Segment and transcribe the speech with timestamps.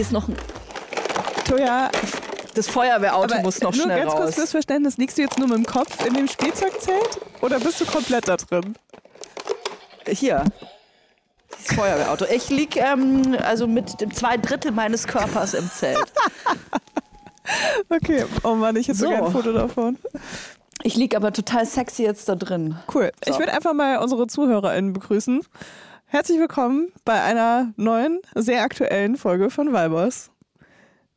[0.00, 0.36] hier ist noch ein.
[1.46, 1.90] Toja,
[2.54, 5.46] Das Feuerwehrauto aber muss noch nur schnell ganz kurz fürs Verständnis, liegst du jetzt nur
[5.46, 8.76] mit dem Kopf in dem Spielzeugzelt oder bist du komplett da drin?
[10.08, 10.44] Hier.
[11.50, 12.24] Das Feuerwehrauto.
[12.34, 15.98] Ich lieg ähm, also mit dem zwei Drittel meines Körpers im Zelt.
[17.88, 19.10] Okay, oh Mann, ich hätte so So.
[19.10, 19.98] gerne ein Foto davon.
[20.84, 22.76] Ich lieg aber total sexy jetzt da drin.
[22.94, 23.10] Cool.
[23.24, 23.32] So.
[23.32, 25.40] Ich würde einfach mal unsere ZuhörerInnen begrüßen.
[26.12, 30.32] Herzlich willkommen bei einer neuen, sehr aktuellen Folge von Weibers.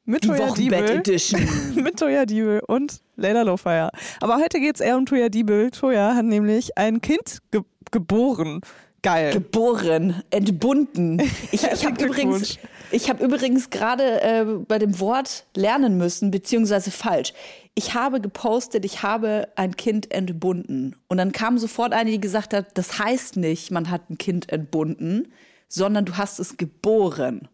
[0.05, 0.97] Mit Die Toya Wochenbett Diebel.
[0.99, 1.41] Edition.
[1.83, 3.89] mit Toya Diebel und Leila Lowfire.
[4.21, 5.71] Aber heute geht es eher um Toya Diebel.
[5.71, 8.61] Toya hat nämlich ein Kind ge geboren.
[9.01, 9.33] Geil.
[9.33, 11.19] Geboren, entbunden.
[11.51, 12.59] Ich, ich habe übrigens,
[12.91, 17.33] ich hab übrigens gerade äh, bei dem Wort lernen müssen, beziehungsweise falsch.
[17.75, 20.95] Ich habe gepostet, ich habe ein Kind entbunden.
[21.07, 24.51] Und dann kam sofort eine, die gesagt hat, das heißt nicht, man hat ein Kind
[24.51, 25.33] entbunden,
[25.67, 27.47] sondern du hast es geboren.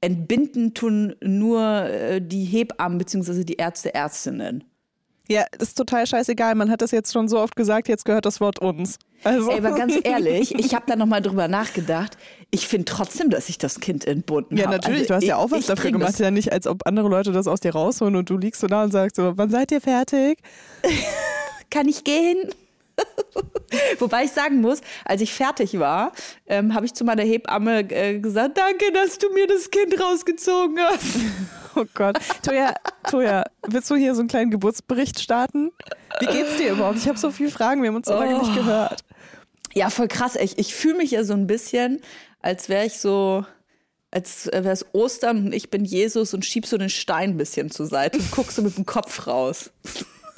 [0.00, 4.64] Entbinden tun nur äh, die Hebammen beziehungsweise die Ärzte, Ärztinnen.
[5.28, 6.56] Ja, ist total scheißegal.
[6.56, 8.98] Man hat das jetzt schon so oft gesagt, jetzt gehört das Wort uns.
[9.22, 9.50] Also.
[9.50, 12.16] Ey, aber ganz ehrlich, ich habe da nochmal drüber nachgedacht.
[12.52, 14.76] Ich finde trotzdem, dass ich das Kind entbunden Ja, habe.
[14.76, 16.18] natürlich, Also du hast ja auch was dafür gemacht.
[16.18, 18.82] Ja, nicht, als ob andere Leute das aus dir rausholen und du liegst so da
[18.82, 20.38] und sagst so, wann seid ihr fertig?
[21.70, 22.50] kann ich gehen?
[23.98, 26.12] Wobei ich sagen muss, als ich fertig war,
[26.46, 30.78] ähm, habe ich zu meiner Hebamme äh, gesagt, danke, dass du mir das Kind rausgezogen
[30.80, 31.04] hast.
[31.76, 32.18] Oh Gott.
[32.44, 32.74] Toja,
[33.08, 35.70] Toja, willst du hier so einen kleinen Geburtsbericht starten?
[36.18, 36.96] Wie geht's dir überhaupt?
[36.98, 38.40] Ich habe so viele Fragen, wir haben uns so lange Oh.
[38.40, 39.04] nicht gehört.
[39.74, 40.36] Ja, voll krass.
[40.36, 42.00] Ich, ich fühle mich ja so ein bisschen,
[42.40, 43.44] als wäre ich so,
[44.10, 47.70] als wäre es Ostern und ich bin Jesus und schieb so den Stein ein bisschen
[47.70, 49.70] zur Seite und guck so mit dem Kopf raus.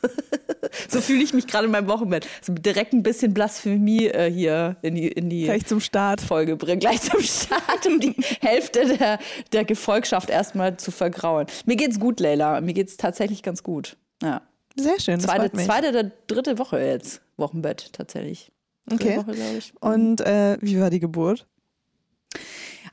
[0.89, 2.27] so fühle ich mich gerade in meinem Wochenbett.
[2.43, 6.21] So direkt ein bisschen Blasphemie äh, hier in die, in die Gleich zum Start.
[6.21, 9.19] Folge bringen, gleich zum Start, um die Hälfte der,
[9.53, 11.47] der Gefolgschaft erstmal zu vergrauen.
[11.65, 12.61] Mir geht's gut, Leila.
[12.61, 13.97] Mir geht's tatsächlich ganz gut.
[14.23, 14.43] Ja.
[14.75, 17.21] Sehr schön, Zweite, zweite oder dritte Woche jetzt.
[17.37, 18.52] Wochenbett tatsächlich.
[18.91, 19.17] Okay.
[19.19, 19.73] Woche, glaube ich.
[19.81, 21.47] Und äh, wie war die Geburt?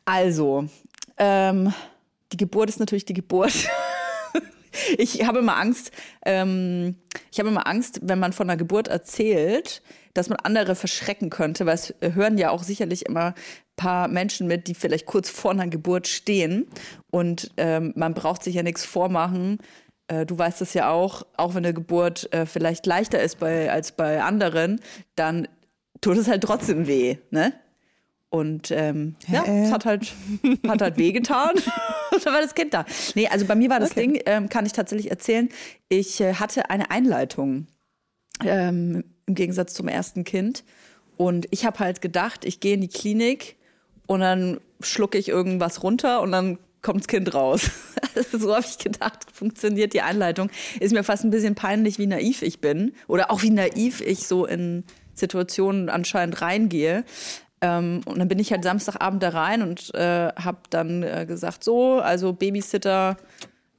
[0.05, 0.65] Also,
[1.17, 1.73] ähm,
[2.31, 3.53] die Geburt ist natürlich die Geburt.
[4.97, 5.91] ich habe immer Angst,
[6.25, 6.95] ähm,
[7.31, 9.81] ich habe immer Angst, wenn man von einer Geburt erzählt,
[10.13, 13.33] dass man andere verschrecken könnte, weil es hören ja auch sicherlich immer ein
[13.75, 16.67] paar Menschen mit, die vielleicht kurz vor einer Geburt stehen.
[17.11, 19.59] Und ähm, man braucht sich ja nichts vormachen.
[20.07, 23.71] Äh, du weißt es ja auch, auch wenn eine Geburt äh, vielleicht leichter ist bei,
[23.71, 24.81] als bei anderen,
[25.15, 25.47] dann
[26.01, 27.53] tut es halt trotzdem weh, ne?
[28.31, 30.13] Und ähm, ja, es hat halt,
[30.67, 31.55] hat halt wehgetan.
[32.23, 32.85] Dann war das Kind da.
[33.15, 34.01] Nee, also bei mir war das Okay.
[34.01, 35.49] Ding, ähm, kann ich tatsächlich erzählen,
[35.89, 37.65] ich äh, hatte eine Einleitung
[38.45, 40.63] ähm, im Gegensatz zum ersten Kind.
[41.17, 43.57] Und ich habe halt gedacht, ich gehe in die Klinik
[44.05, 47.69] und dann schlucke ich irgendwas runter und dann kommt das Kind raus.
[48.15, 50.49] Also so habe ich gedacht, funktioniert die Einleitung.
[50.79, 52.93] Ist mir fast ein bisschen peinlich, wie naiv ich bin.
[53.07, 54.83] Oder auch wie naiv ich so in
[55.19, 57.03] Situationen anscheinend reingehe.
[57.61, 61.63] Ähm, und dann bin ich halt Samstagabend da rein und äh, habe dann äh, gesagt,
[61.63, 63.17] so, also Babysitter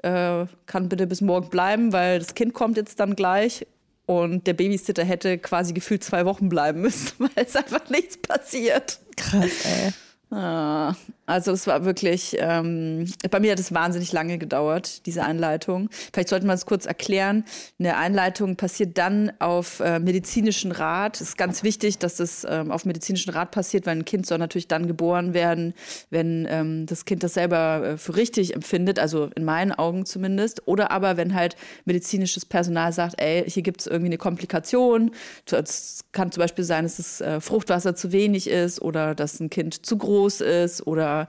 [0.03, 3.67] äh, kann bitte bis morgen bleiben, weil das Kind kommt jetzt dann gleich.
[4.07, 8.99] Und der Babysitter hätte quasi gefühlt zwei Wochen bleiben müssen, weil es einfach nichts passiert.
[9.17, 9.93] Krass, ey.
[10.37, 10.95] Ah,
[11.31, 15.89] also es war wirklich, ähm, bei mir hat es wahnsinnig lange gedauert, diese Einleitung.
[16.13, 17.45] Vielleicht sollten wir es kurz erklären.
[17.79, 21.21] Eine Einleitung passiert dann auf äh, medizinischen Rat.
[21.21, 24.39] Es ist ganz wichtig, dass es ähm, auf medizinischen Rat passiert, weil ein Kind soll
[24.39, 25.75] natürlich dann geboren werden,
[26.11, 30.67] wenn ähm, das Kind das selber äh, für richtig empfindet, also in meinen Augen zumindest.
[30.67, 31.55] Oder aber wenn halt
[31.85, 35.13] medizinisches Personal sagt, ey, hier gibt es irgendwie eine Komplikation.
[35.51, 39.49] Es kann zum Beispiel sein, dass das äh, Fruchtwasser zu wenig ist oder dass ein
[39.49, 41.20] Kind zu groß ist oder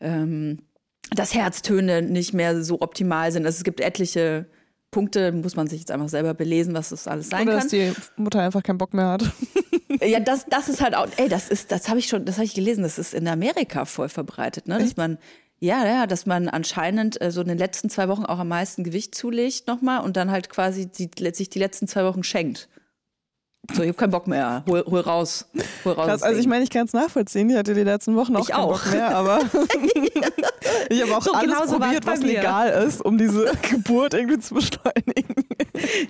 [0.00, 0.58] ähm,
[1.14, 3.46] dass Herztöne nicht mehr so optimal sind.
[3.46, 4.46] Also es gibt etliche
[4.90, 7.62] Punkte, muss man sich jetzt einfach selber belesen, was das alles sein Oder kann.
[7.62, 9.24] dass die Mutter einfach keinen Bock mehr hat.
[10.02, 12.44] Ja, das, das ist halt auch, ey, das ist, das habe ich schon, das habe
[12.44, 14.78] ich gelesen, das ist in Amerika voll verbreitet, ne?
[14.78, 15.18] Dass man,
[15.58, 18.84] ja, ja, dass man anscheinend äh, so in den letzten zwei Wochen auch am meisten
[18.84, 22.68] Gewicht zulegt nochmal und dann halt quasi die, sich die letzten zwei Wochen schenkt.
[23.72, 24.64] So, ich hab keinen Bock mehr.
[24.68, 25.46] Hol, hol raus.
[25.84, 26.06] Hol raus.
[26.06, 27.48] Krass, also ich meine, ich kann es nachvollziehen.
[27.50, 28.82] Ich hatte die letzten Wochen auch Ich keinen auch.
[28.82, 29.40] Bock mehr, aber
[30.88, 32.26] ich habe auch So, alles probiert, was mir.
[32.26, 35.34] legal ist, um diese Geburt irgendwie zu beschleunigen.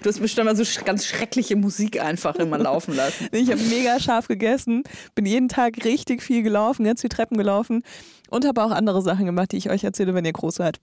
[0.03, 3.29] Du hast bestimmt mal so sch ganz schreckliche Musik einfach immer laufen lassen.
[3.33, 4.83] Ich habe mega scharf gegessen,
[5.15, 7.83] bin jeden Tag richtig viel gelaufen, ganz viel Treppen gelaufen
[8.31, 10.81] und habe auch andere Sachen gemacht, die ich euch erzähle, wenn ihr groß seid.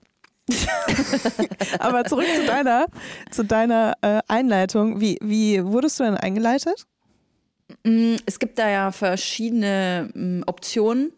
[1.78, 2.86] Aber zurück zu deiner,
[3.30, 5.00] zu deiner äh, Einleitung.
[5.00, 6.86] Wie, wie wurdest du denn eingeleitet?
[8.26, 11.12] Es gibt da ja verschiedene mm, Optionen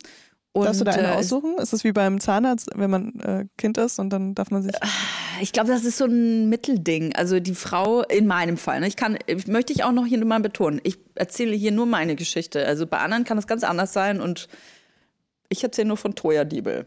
[0.53, 1.59] Und, Darfst du da eine äh, aussuchen?
[1.59, 4.73] Ist das wie beim Zahnarzt, wenn man äh, Kind ist und dann darf man sich.
[5.41, 7.15] Ich glaube, das ist so ein Mittelding.
[7.15, 9.17] Also die Frau, in meinem Fall, ne, ich kann,
[9.47, 12.67] möchte ich auch noch hier mal betonen, ich erzähle hier nur meine Geschichte.
[12.67, 14.49] Also bei anderen kann es ganz anders sein und
[15.49, 16.87] ich erzähle nur von Toya Diebel.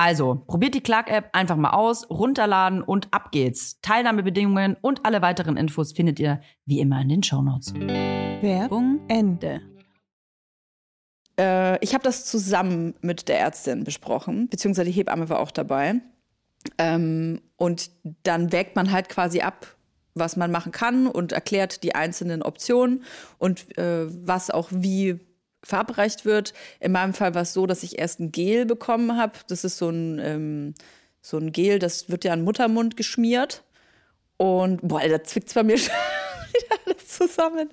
[0.00, 3.82] Also, probiert die Clark-App einfach mal aus, runterladen und ab geht's.
[3.82, 7.74] Teilnahmebedingungen und alle weiteren Infos findet ihr wie immer in den Shownotes.
[7.74, 9.60] Werbung Ende.
[11.38, 15.96] Äh, ich habe das zusammen mit der Ärztin besprochen, beziehungsweise die Hebamme war auch dabei.
[16.78, 17.90] Ähm, und
[18.22, 19.66] dann wägt man halt quasi ab,
[20.14, 23.04] was man machen kann und erklärt die einzelnen Optionen
[23.36, 25.20] und äh, was auch wie
[25.62, 26.52] verabreicht wird.
[26.80, 29.32] In meinem Fall war es so, dass ich erst ein Gel bekommen habe.
[29.48, 30.74] Das ist so ein, ähm,
[31.20, 33.62] so ein Gel, das wird ja an Muttermund geschmiert.
[34.36, 35.92] Und boah, da zwickt bei mir schon
[36.52, 37.68] wieder alles zusammen.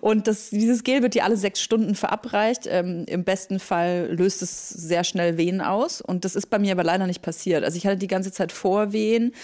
[0.00, 2.66] Und das, dieses Gel wird dir alle sechs Stunden verabreicht.
[2.68, 6.00] Ähm, Im besten Fall löst es sehr schnell Wehen aus.
[6.00, 7.64] Und das ist bei mir aber leider nicht passiert.
[7.64, 9.34] Also ich hatte die ganze Zeit Vorwehen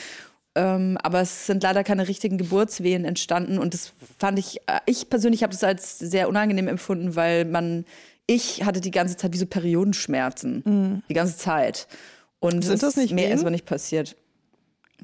[0.55, 5.09] ähm, aber es sind leider keine richtigen Geburtswehen entstanden und das fand ich, äh, ich
[5.09, 7.85] persönlich habe das als sehr unangenehm empfunden, weil man,
[8.27, 11.03] ich hatte die ganze Zeit wie so Periodenschmerzen, mhm.
[11.09, 11.87] die ganze Zeit.
[12.41, 14.17] Und sind das nicht mehr ist aber nicht passiert.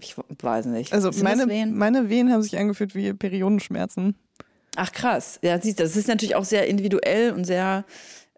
[0.01, 0.93] Ich weiß nicht.
[0.93, 1.77] Also meine Wehen?
[1.77, 4.15] meine Wehen haben sich angefühlt wie Periodenschmerzen.
[4.77, 5.39] Ach krass.
[5.43, 7.85] Ja, siehst du, das ist natürlich auch sehr individuell und sehr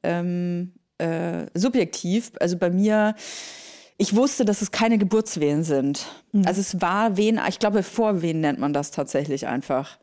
[0.02, 2.32] ähm, äh, subjektiv.
[2.38, 3.14] Also bei mir
[3.98, 6.06] ich wusste, dass es keine Geburtswehen sind.
[6.32, 6.46] Mhm.
[6.46, 9.98] Also es war Wehen, ich glaube Vorwehen nennt man das tatsächlich einfach.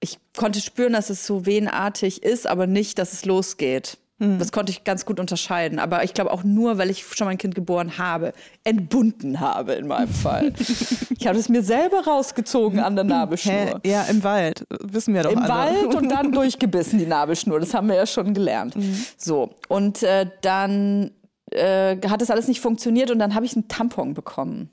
[0.00, 3.98] Ich konnte spüren, dass es so wehenartig ist, aber nicht, dass es losgeht.
[4.18, 4.38] Mhm.
[4.38, 5.80] Das konnte ich ganz gut unterscheiden.
[5.80, 9.88] Aber ich glaube auch nur, weil ich schon mein Kind geboren habe, entbunden habe in
[9.88, 10.52] meinem Fall.
[11.18, 13.54] ich habe es mir selber rausgezogen an der Nabelschnur.
[13.54, 13.74] Hä?
[13.84, 15.74] Ja, im Wald, wissen wir doch Im alle.
[15.74, 17.58] Wald und dann durchgebissen die Nabelschnur.
[17.58, 18.76] Das haben wir ja schon gelernt.
[18.76, 19.04] Mhm.
[19.16, 21.10] So, und äh, dann
[21.54, 24.70] äh, hat das alles nicht funktioniert und dann habe ich einen Tampon bekommen.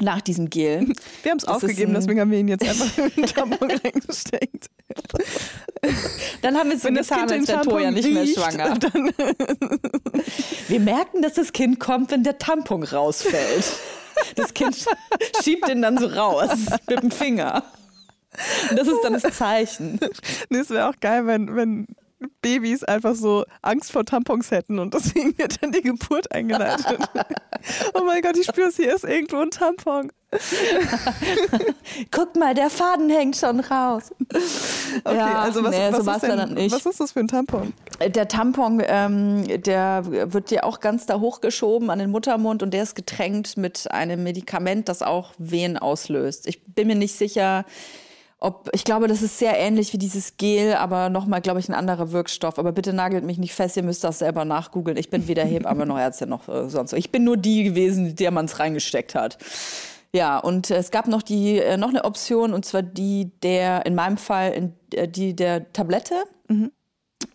[0.00, 0.88] Nach diesem Gel.
[1.22, 4.70] Wir haben es aufgegeben, deswegen haben wir ihn jetzt einfach in den Tampon reingesteckt.
[6.42, 8.76] Dann haben wir es so getan, als wäre Toja nicht mehr schwanger.
[10.68, 13.64] wir merken, dass das Kind kommt, wenn der Tampon rausfällt.
[14.36, 14.84] Das Kind
[15.42, 16.50] schiebt den dann so raus
[16.88, 17.62] mit dem Finger.
[18.70, 20.00] Und das ist dann das Zeichen.
[20.48, 21.86] Nee, es wäre auch geil, wenn, wenn
[22.42, 26.98] Babys einfach so Angst vor Tampons hätten und deswegen wird dann die Geburt eingeleitet.
[27.94, 30.12] oh mein Gott, ich spüre es, hier ist irgendwo ein Tampon.
[32.12, 34.12] Guck mal, der Faden hängt schon raus.
[35.04, 37.72] Okay, Ja, also was, nee, was, so ist denn, was ist das für ein Tampon?
[38.00, 42.84] Der Tampon, ähm, der wird dir auch ganz da hochgeschoben an den Muttermund und der
[42.84, 46.46] ist getränkt mit einem Medikament, das auch Wehen auslöst.
[46.46, 47.64] Ich bin mir nicht sicher,
[48.40, 51.74] ob, ich glaube, das ist sehr ähnlich wie dieses Gel, aber nochmal, glaube ich, ein
[51.74, 52.58] anderer Wirkstoff.
[52.58, 54.96] Aber bitte nagelt mich nicht fest, ihr müsst das selber nachgoogeln.
[54.96, 56.94] Ich bin weder Hebamme noch Ärztin noch äh, sonst.
[56.94, 59.36] Ich bin nur die gewesen, der man es reingesteckt hat.
[60.12, 63.94] Ja, und es gab noch die äh, noch eine Option und zwar die der in
[63.94, 66.14] meinem Fall in, äh, die der Tablette.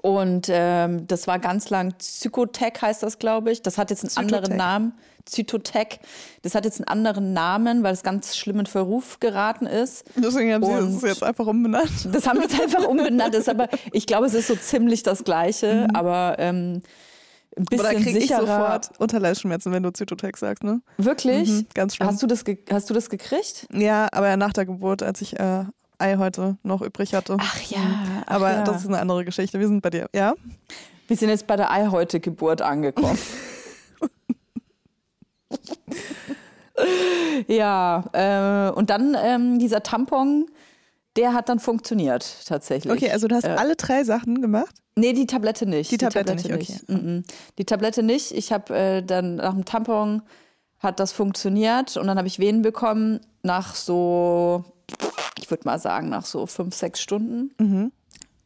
[0.05, 3.63] Und ähm, das war ganz lang Psychotech heißt das, glaube ich.
[3.63, 4.35] Das hat jetzt einen Zytotec.
[4.35, 4.93] anderen Namen.
[5.25, 5.99] Zytotech.
[6.43, 10.05] Das hat jetzt einen anderen Namen, weil es ganz schlimm in Verruf geraten ist.
[10.15, 11.89] Deswegen haben sie Und- es jetzt einfach umbenannt.
[12.11, 13.33] Das haben wir jetzt einfach umbenannt.
[13.33, 16.83] Das ist aber, ich glaube, es ist so ziemlich das Gleiche, aber ähm,
[17.57, 18.41] ein bisschen Oder kriege ich sicherer.
[18.41, 20.81] sofort Unterleibsschmerzen, wenn du Zytotex sagst, ne?
[20.97, 21.49] Wirklich?
[21.49, 22.09] Mhm, ganz schlimm.
[22.09, 23.65] Hast du das, hast du das gekriegt?
[23.73, 25.63] Ja, aber nach der Geburt, als ich äh,
[25.99, 27.37] Ei heute noch übrig hatte.
[27.39, 27.79] Ach ja.
[28.25, 28.63] ach aber ja.
[28.63, 29.59] das ist eine andere Geschichte.
[29.59, 30.35] Wir sind bei dir, ja?
[31.07, 33.17] Wir sind jetzt bei der Eihäute-Geburt angekommen.
[37.47, 40.47] ja, äh, und dann ähm, dieser Tampon,
[41.15, 42.91] der hat dann funktioniert tatsächlich.
[42.91, 44.75] Okay, also du hast Äh, alle drei Sachen gemacht.
[44.95, 45.91] Nee, die Tablette nicht.
[45.91, 46.79] Die Tablette nicht, okay.
[46.87, 47.23] Mhm.
[47.57, 48.31] Die Tablette nicht.
[48.31, 50.21] Ich habe äh, dann nach dem Tampon
[50.79, 54.63] hat das funktioniert und dann habe ich Wehen bekommen nach so,
[55.39, 57.53] ich würde mal sagen, nach so fünf, sechs Stunden.
[57.59, 57.91] Mhm.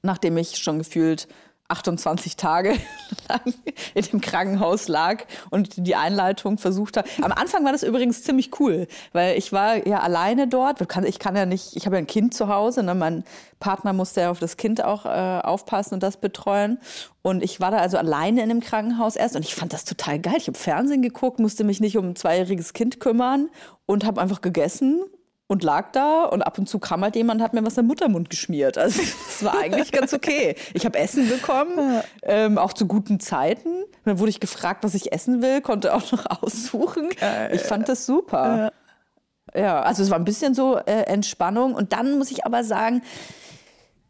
[0.02, 1.28] Nachdem ich schon gefühlt
[1.70, 2.72] 28 Tage
[3.30, 3.54] lang
[3.94, 7.08] in dem Krankenhaus lag und die Einleitung versucht habe.
[7.22, 10.82] Am Anfang war das übrigens ziemlich cool, weil ich war ja alleine dort.
[10.82, 12.82] Ich kann, ja nicht, ich habe ja ein Kind zu Hause.
[12.82, 12.96] Ne?
[12.96, 13.24] Mein
[13.60, 16.80] Partner musste ja auf das Kind auch äh, aufpassen und das betreuen.
[17.22, 20.18] Und ich war da also alleine in dem Krankenhaus erst und ich fand das total
[20.20, 20.36] geil.
[20.38, 23.50] Ich habe Fernsehen geguckt, musste mich nicht um ein zweijähriges Kind kümmern
[23.86, 25.04] und habe einfach gegessen
[25.50, 27.88] und lag da und ab und zu kam halt jemand und hat mir was im
[27.88, 28.78] Muttermund geschmiert.
[28.78, 30.56] Also das war eigentlich ganz okay.
[30.74, 33.84] Ich habe Essen bekommen, ähm, auch zu guten Zeiten.
[34.06, 37.10] Dann wurde ich gefragt, was ich essen will, konnte auch noch aussuchen.
[37.52, 38.72] Ich fand das super.
[39.56, 41.74] Ja, also es war ein bisschen so äh, Entspannung.
[41.74, 43.02] Und dann muss ich aber sagen,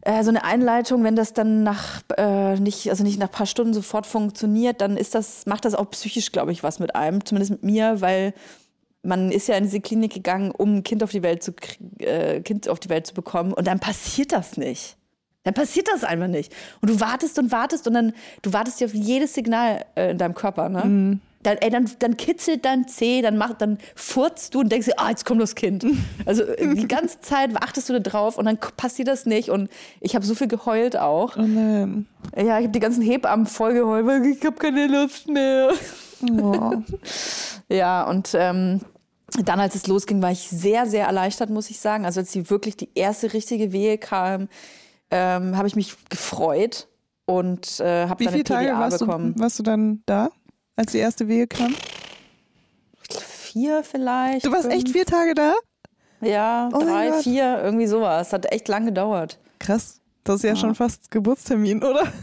[0.02, 3.46] äh, so eine Einleitung, wenn das dann nach äh, nicht, also nicht nach ein paar
[3.46, 7.24] Stunden sofort funktioniert, dann ist das, macht das auch psychisch, glaube ich, was mit einem,
[7.24, 8.34] zumindest mit mir, weil
[9.04, 11.54] man ist ja in diese Klinik gegangen, um ein Kind auf die Welt zu
[12.00, 14.98] äh, Kind auf die Welt zu bekommen und dann passiert das nicht.
[15.44, 16.54] Dann passiert das einfach nicht.
[16.82, 20.18] Und du wartest und wartest und dann, du wartest ja auf jedes Signal äh, in
[20.18, 20.82] deinem Körper, ne?
[21.42, 25.10] Dann, ey, dann, dann kitzelt dein Zeh, dann, dann furzt du und denkst dir, ah,
[25.10, 25.86] jetzt kommt das Kind.
[26.26, 29.50] Also äh, die ganze Zeit achtest du da drauf und dann passiert das nicht.
[29.50, 29.70] Und
[30.02, 31.38] ich habe so viel geheult auch.
[31.38, 32.06] Oh nein.
[32.36, 35.72] Ja, ich habe die ganzen Hebammen voll geheult, weil ich habe keine Lust mehr.
[36.22, 36.74] Oh.
[37.70, 38.82] Ja, und ähm,
[39.44, 42.06] dann, als es losging, war ich sehr, sehr erleichtert, muss ich sagen.
[42.06, 44.50] Also als die wirklich die erste richtige Wehe kam,
[45.12, 46.88] ähm, habe ich mich gefreut
[47.26, 49.36] und äh, habe dann eine viele Tage PDA warst du, bekommen.
[49.38, 50.30] warst du dann da,
[50.76, 51.76] als die erste Wehe kam?
[53.10, 54.46] Vier vielleicht.
[54.46, 54.76] Du warst fünf.
[54.76, 55.54] echt vier Tage da?
[56.22, 58.34] Ja, Oh drei, vier, irgendwie sowas.
[58.34, 59.40] Hat echt lang gedauert.
[59.60, 59.99] Krass.
[60.24, 62.04] Das ist ja, schon fast Geburtstermin, oder?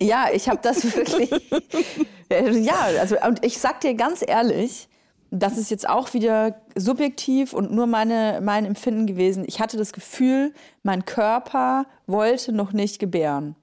[0.00, 1.30] Ja, ich habe das wirklich.
[2.64, 4.88] ja, also und ich sag dir ganz ehrlich,
[5.30, 9.44] das ist jetzt auch wieder subjektiv und nur meine, mein Empfinden gewesen.
[9.46, 13.56] Ich hatte das Gefühl, mein Körper wollte noch nicht gebären.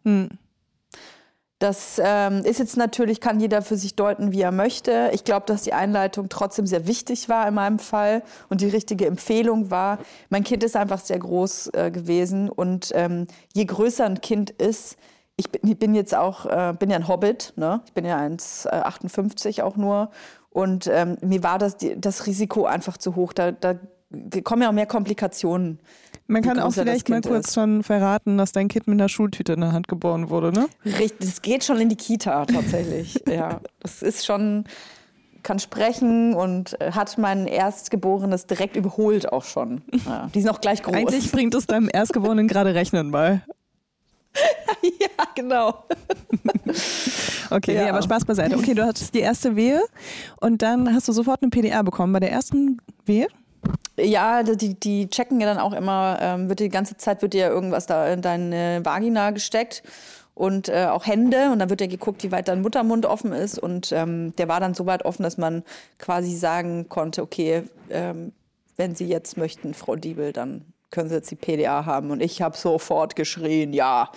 [1.62, 5.12] Das ähm, ist jetzt natürlich, kann jeder für sich deuten, wie er möchte.
[5.14, 9.06] Ich glaube, dass die Einleitung trotzdem sehr wichtig war in meinem Fall und die richtige
[9.06, 10.00] Empfehlung war.
[10.30, 14.98] Mein Kind ist einfach sehr groß äh, gewesen und ähm, je größer ein Kind ist,
[15.36, 17.82] ich bin, ich bin jetzt auch, äh, bin ja ein Hobbit, ne?
[17.86, 20.10] ich bin ja 1,58 auch nur
[20.50, 23.34] und ähm, mir war das, das Risiko einfach zu hoch.
[23.34, 23.76] Da, da
[24.44, 25.80] kommen ja auch mehr Komplikationen.
[26.32, 27.54] Man kann auch das vielleicht mal kurz ist.
[27.56, 30.68] schon verraten, dass dein Kind mit einer Schultüte in der Hand geboren wurde, ne?
[30.86, 33.22] Richtig, es geht schon in die Kita tatsächlich.
[33.28, 34.64] ja, das ist schon,
[35.44, 39.82] kann sprechen und äh, hat mein Erstgeborenes direkt überholt auch schon.
[40.06, 40.96] Ja, die sind auch gleich groß.
[40.96, 43.42] Eigentlich bringt es deinem Erstgeborenen gerade Rechnen bei.
[44.82, 45.84] ja, genau.
[47.50, 47.84] Okay, Ja.
[47.84, 48.56] nee, aber Spaß beiseite.
[48.56, 49.82] Okay, du hattest die erste Wehe
[50.40, 52.14] und dann hast du sofort eine PDA bekommen.
[52.14, 53.28] Bei der ersten Wehe?
[53.98, 57.42] Ja, die, die checken ja dann auch immer, ähm, wird die ganze Zeit wird dir
[57.42, 59.84] ja irgendwas da in deine Vagina gesteckt
[60.34, 63.60] und äh, auch Hände und dann wird ja geguckt, wie weit dein Muttermund offen ist
[63.60, 65.64] und ähm, der war dann so weit offen, dass man
[66.00, 68.32] quasi sagen konnte, okay, ähm,
[68.78, 72.12] wenn Sie jetzt möchten, Frau Diebel, dann können Sie jetzt die PDA haben?
[72.12, 74.12] Und ich habe sofort geschrien, ja.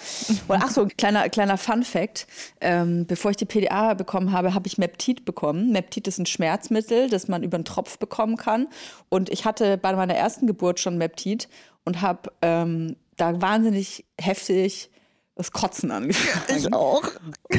[0.49, 2.26] Und ach so, ein kleiner, kleiner Fun-Fact.
[2.61, 5.73] Ähm, bevor ich die PDA bekommen habe, habe ich Meptit bekommen.
[5.73, 8.66] Meptit ist ein Schmerzmittel, das man über einen Tropf bekommen kann.
[9.09, 11.49] Und ich hatte bei meiner ersten Geburt schon Meptit
[11.85, 14.90] und habe ähm, da wahnsinnig heftig
[15.37, 16.59] das Kotzen angefangen.
[16.59, 17.03] Ich auch.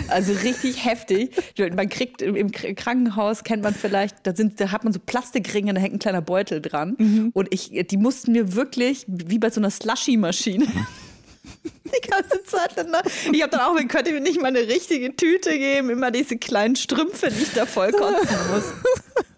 [0.08, 1.36] Also richtig heftig.
[1.76, 5.74] Man kriegt im, im Krankenhaus, kennt man vielleicht, da, sind, da hat man so Plastikringe,
[5.74, 6.96] da hängt ein kleiner Beutel dran.
[6.98, 7.32] Mhm.
[7.34, 10.66] Und ich, die mussten mir wirklich, wie bei so einer Slushy-Maschine,
[11.86, 12.96] die ganze Zeit dann.
[13.34, 16.38] Ich habe dann auch, könnt ihr mir nicht mal eine richtige Tüte geben, immer diese
[16.38, 18.64] kleinen Strümpfe, die ich da voll kotzen muss.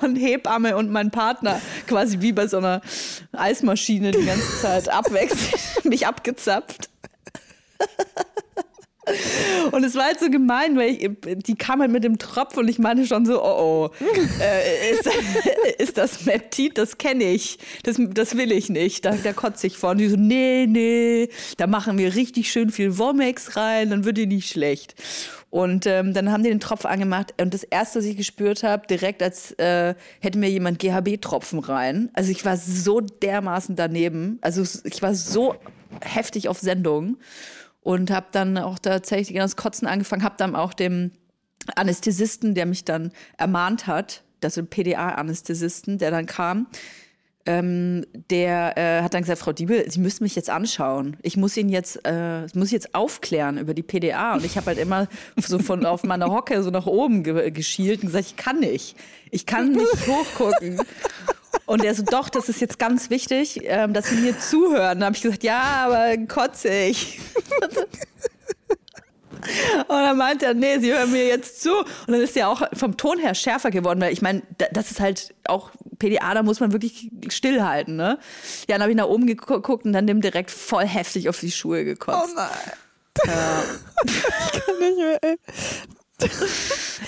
[0.00, 2.80] Und Hebamme und mein Partner quasi wie bei so einer
[3.32, 6.88] Eismaschine die ganze Zeit abwechselnd, mich abgezapft.
[9.72, 11.10] Und es war halt so gemein, weil ich,
[11.42, 13.90] die kam halt mit dem Tropf und ich meinte schon so, oh oh,
[14.40, 15.08] äh, ist,
[15.78, 19.76] ist das Meptit, das kenne ich, das, das will ich nicht, da, da kotze ich
[19.76, 19.90] vor.
[19.90, 24.18] Und die so, nee, nee, da machen wir richtig schön viel Womex rein, dann wird
[24.18, 24.94] dir nicht schlecht.
[25.50, 28.86] Und ähm, dann haben die den Tropf angemacht und das erste, was ich gespürt habe,
[28.86, 32.10] direkt als äh, hätte mir jemand GHB-Tropfen rein.
[32.12, 35.54] Also ich war so dermaßen daneben, also ich war so
[36.02, 37.16] heftig auf Sendung
[37.80, 41.12] und habe dann auch tatsächlich das Kotzen angefangen, habe dann auch dem
[41.76, 46.66] Anästhesisten, der mich dann ermahnt hat, das ein PDA-Anästhesisten, der dann kam,
[47.48, 51.16] ähm, der äh, hat dann gesagt, Frau Diebel, Sie müssen mich jetzt anschauen.
[51.22, 54.34] Ich muss Ihnen jetzt, äh, muss jetzt aufklären über die PDA.
[54.34, 58.02] Und ich habe halt immer so von auf meiner Hocke so nach oben ge geschielt
[58.02, 58.96] und gesagt, ich kann nicht.
[59.30, 60.78] Ich kann nicht hochgucken.
[61.64, 65.00] Und er so, doch, das ist jetzt ganz wichtig, ähm, dass Sie mir zuhören.
[65.00, 67.18] Da habe ich gesagt, ja, aber kotze ich.
[69.88, 71.74] Und dann meint er, nee, Sie hören mir jetzt zu.
[71.78, 75.00] Und dann ist er auch vom Ton her schärfer geworden, weil ich meine, das ist
[75.00, 78.18] halt auch PDA, da muss man wirklich stillhalten, ne?
[78.68, 81.50] Ja, dann habe ich nach oben geguckt und dann dem direkt voll heftig auf die
[81.50, 82.32] Schuhe gekotzt.
[82.32, 82.72] Oh nein.
[83.26, 83.62] Ja.
[84.04, 85.36] Ich kann nicht mehr, ey.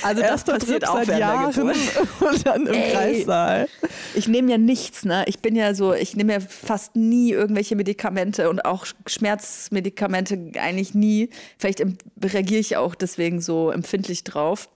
[0.03, 1.71] Also das Erster passiert auch seit Jahren
[2.21, 2.93] und dann im Ey.
[2.93, 3.69] Kreissaal.
[4.15, 5.25] Ich nehme ja nichts, ne?
[5.27, 10.95] Ich bin ja so, ich nehme ja fast nie irgendwelche Medikamente und auch Schmerzmedikamente eigentlich
[10.95, 11.31] nie.
[11.59, 11.85] Vielleicht
[12.23, 14.69] reagiere ich auch deswegen so empfindlich drauf.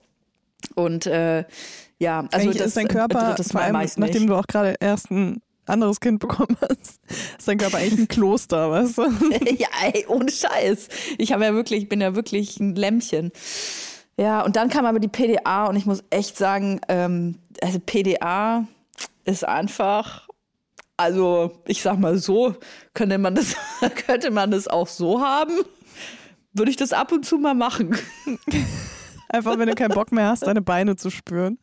[0.73, 1.45] Und äh,
[1.99, 4.29] ja, also Eigentlich das ist dein Körper, vor allem nachdem nicht.
[4.29, 6.99] du auch gerade erst ein anderes Kind bekommen hast,
[7.37, 9.03] ist dein Körper eigentlich ein Kloster, weißt du?
[9.57, 10.89] ja, ey, ohne Scheiß.
[11.17, 13.31] Ich habe ja wirklich, ich bin ja wirklich ein Lämmchen.
[14.17, 18.65] Ja, und dann kam aber die PDA und ich muss echt sagen, ähm, also PDA
[19.25, 20.27] ist einfach,
[20.97, 22.55] also ich sag mal so,
[22.93, 23.55] könnte man das,
[24.05, 25.53] könnte man das auch so haben,
[26.53, 27.97] würde ich das ab und zu mal machen.
[29.35, 31.57] Einfach, wenn du keinen Bock mehr hast, deine Beine zu spüren.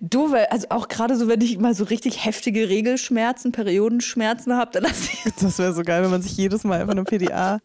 [0.00, 4.70] Du, weil- also auch gerade so, wenn ich mal so richtig heftige Regelschmerzen, Periodenschmerzen habe,
[4.72, 7.58] dann lasse ich Das wäre so geil, wenn man sich jedes Mal einfach eine PDA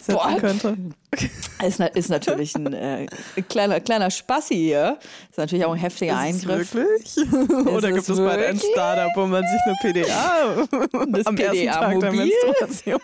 [0.00, 0.36] setzen Boah.
[0.38, 0.76] könnte.
[1.64, 3.06] Ist, ist natürlich ein äh,
[3.48, 4.98] kleiner, kleiner Spassi hier.
[5.30, 6.74] Ist natürlich auch ein heftiger Ist Eingriff.
[6.74, 7.16] Wirklich?
[7.66, 8.58] Oder es gibt es bald ein?
[8.58, 10.66] Startup, wo man sich eine PDA
[11.08, 12.12] Das am ersten Tag der?
[12.12, 13.00] Menstruation.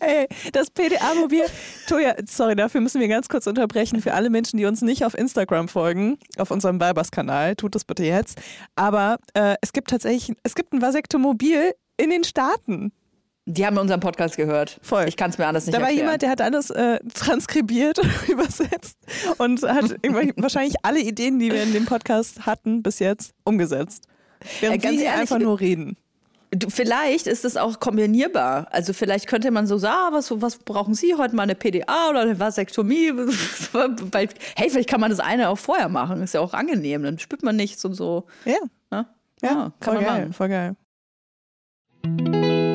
[0.00, 1.44] Ey, das PDA-Mobil.
[1.88, 4.00] Toja, sorry, dafür müssen wir ganz kurz unterbrechen.
[4.00, 8.04] Für alle Menschen, die uns nicht auf Instagram folgen, auf unserem Weibers-Kanal, tut das bitte
[8.04, 8.40] jetzt.
[8.74, 12.92] Aber äh, es gibt tatsächlich, es gibt ein Vasektomobil in den Staaten.
[13.46, 14.78] Die haben unseren Podcast gehört.
[14.82, 15.04] Voll.
[15.06, 16.06] Ich kann es mir anders nicht Da war erklären.
[16.06, 18.96] jemand, der hat alles äh, transkribiert, übersetzt
[19.36, 19.84] und hat
[20.36, 24.04] wahrscheinlich alle Ideen, die wir in dem Podcast hatten, bis jetzt umgesetzt.
[24.60, 25.96] Während Äh, ganz wir ehrlich, einfach nur reden.
[26.52, 28.68] Du, vielleicht ist es auch kombinierbar.
[28.70, 32.08] Also vielleicht könnte man so sagen, ah, was, was brauchen Sie heute mal eine PDA
[32.10, 33.12] oder eine Vasektomie?
[34.56, 36.22] Hey, vielleicht kann man das eine auch vorher machen.
[36.22, 37.02] Ist ja auch angenehm.
[37.02, 38.24] Dann spürt man nichts und so.
[38.44, 38.52] Ja,
[38.92, 39.06] Ja,
[39.42, 40.32] ja, ja kann voll man geil, machen.
[40.32, 40.76] voll geil.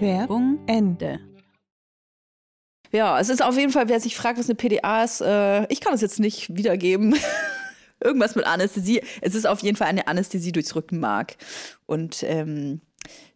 [0.00, 1.20] Werbung Ende.
[2.92, 5.80] Ja, es ist auf jeden Fall, wer sich fragt, was eine PDA ist, äh, ich
[5.80, 7.14] kann es jetzt nicht wiedergeben.
[8.00, 9.02] Irgendwas mit Anästhesie.
[9.20, 11.36] Es ist auf jeden Fall eine Anästhesie durchs Rückenmark.
[11.86, 12.80] Und ähm,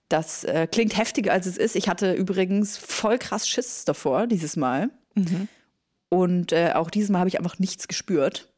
[0.08, 1.76] das äh, klingt heftiger, als es ist.
[1.76, 4.90] Ich hatte übrigens voll krass Schiss davor, dieses Mal.
[6.10, 8.52] Und äh, auch dieses Mal habe ich einfach nichts gespürt.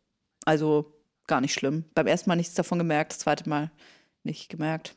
[0.44, 0.92] Also
[1.26, 1.85] gar nicht schlimm.
[1.94, 3.70] Beim ersten Mal nichts davon gemerkt, das zweite Mal
[4.24, 4.96] nicht gemerkt.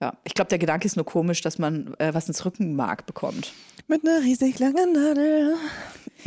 [0.00, 3.52] Ja, ich glaube, der Gedanke ist nur komisch, dass man äh, was ins Rückenmark bekommt.
[3.88, 5.54] Mit einer riesig langen Nadel.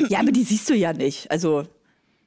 [0.09, 1.29] Ja, aber die siehst du ja nicht.
[1.29, 1.63] Also,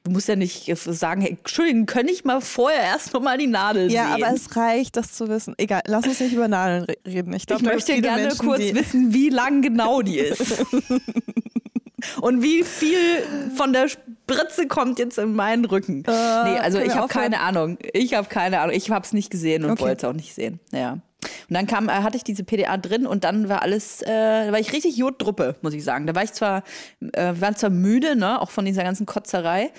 [0.05, 3.47] du musst ja nicht sagen, hey, Entschuldigung, kann ich mal vorher erst noch mal die
[3.47, 4.23] Nadel Ja, sehen?
[4.23, 5.53] aber es reicht, das zu wissen.
[5.57, 7.33] Egal, lass uns nicht über Nadeln re reden.
[7.33, 10.63] Ich, glaub, ich möchte gerne Menschen, kurz wissen, wie lang genau die ist.
[12.21, 12.97] Und wie viel
[13.55, 16.03] von der Spritze kommt jetzt in meinen Rücken?
[16.05, 16.13] nee,
[16.59, 17.77] also ich habe keine Ahnung.
[17.93, 18.75] Ich habe keine Ahnung.
[18.75, 19.81] Ich habe es nicht gesehen und Okay.
[19.83, 20.59] wollte es auch nicht sehen.
[20.73, 20.99] Ja.
[21.23, 24.51] Und dann kam, äh, hatte ich diese PDA drin und dann war alles, äh, da
[24.51, 26.07] war ich richtig Jodtruppe, muss ich sagen.
[26.07, 26.63] Da war ich zwar,
[27.13, 29.71] äh, waren zwar müde, ne, auch von dieser ganzen Kotzerei.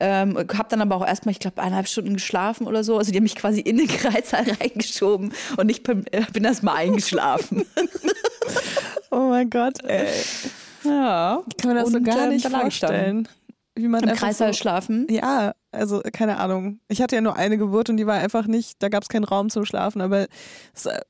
[0.00, 2.98] Ähm, hab dann aber auch erstmal, ich glaube, eineinhalb Stunden geschlafen oder so.
[2.98, 6.62] Also die haben mich quasi in den Kreissaal reingeschoben und ich bin, äh, bin erst
[6.62, 7.64] mal eingeschlafen.
[9.10, 10.06] Oh mein Gott, ey.
[10.84, 11.42] ja.
[11.48, 13.28] Ich kann mir das so Und, gar ähm, nicht vorstellen.
[13.78, 15.06] Wie man Im einfach Kreissaal so, schlafen.
[15.08, 16.80] Ja, also keine Ahnung.
[16.88, 19.24] Ich hatte ja nur eine Geburt und die war einfach nicht, da gab es keinen
[19.24, 20.26] Raum zum Schlafen, aber
[20.74, 21.00] es, äh,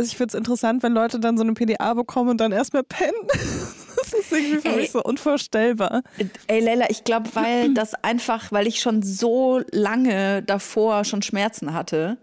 [0.00, 3.12] ich finde es interessant, wenn Leute dann so eine PDA bekommen und dann erstmal pennen.
[3.94, 4.76] Das ist irgendwie für Ey.
[4.76, 6.02] mich so unvorstellbar.
[6.48, 11.72] Ey, Leila, ich glaube, weil das einfach, weil ich schon so lange davor schon Schmerzen
[11.72, 12.18] hatte.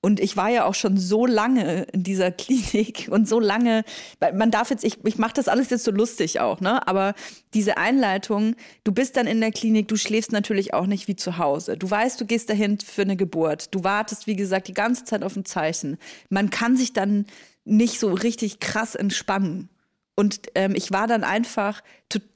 [0.00, 3.84] Und ich war ja auch schon so lange in dieser Klinik und so lange,
[4.32, 6.86] man darf jetzt, ich, ich mache das alles jetzt so lustig auch, ne?
[6.86, 7.14] Aber
[7.52, 11.38] diese Einleitung, du bist dann in der Klinik, du schläfst natürlich auch nicht wie zu
[11.38, 11.76] Hause.
[11.76, 13.74] Du weißt, du gehst dahin für eine Geburt.
[13.74, 15.98] Du wartest, wie gesagt, die ganze Zeit auf ein Zeichen.
[16.28, 17.26] Man kann sich dann
[17.64, 19.68] nicht so richtig krass entspannen.
[20.14, 21.82] Und ähm, ich war dann einfach,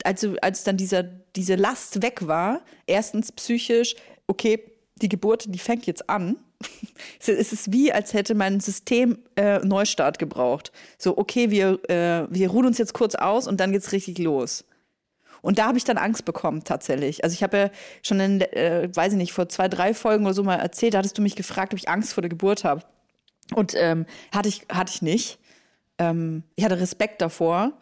[0.04, 3.96] also als dann dieser, diese Last weg war, erstens psychisch,
[4.26, 4.62] okay,
[4.96, 6.36] die Geburt, die fängt jetzt an.
[7.18, 10.72] Es ist wie, als hätte mein System äh, Neustart gebraucht.
[10.98, 14.64] So, okay, wir, äh, wir ruhen uns jetzt kurz aus und dann geht's richtig los.
[15.40, 17.24] Und da habe ich dann Angst bekommen, tatsächlich.
[17.24, 17.70] Also ich habe ja
[18.02, 20.98] schon in, äh, weiß ich nicht, vor zwei, drei Folgen oder so mal erzählt, da
[20.98, 22.82] hattest du mich gefragt, ob ich Angst vor der Geburt habe.
[23.54, 25.38] Und ähm, hatte, ich, hatte ich nicht.
[25.98, 27.72] Ähm, ich hatte Respekt davor.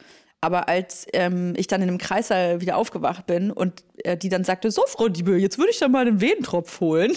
[0.40, 4.42] Aber als ähm, ich dann in dem Kreissaal wieder aufgewacht bin und äh, die dann
[4.42, 7.12] sagte, so Frau Diebel, jetzt würde ich dann mal einen Wehentropf holen.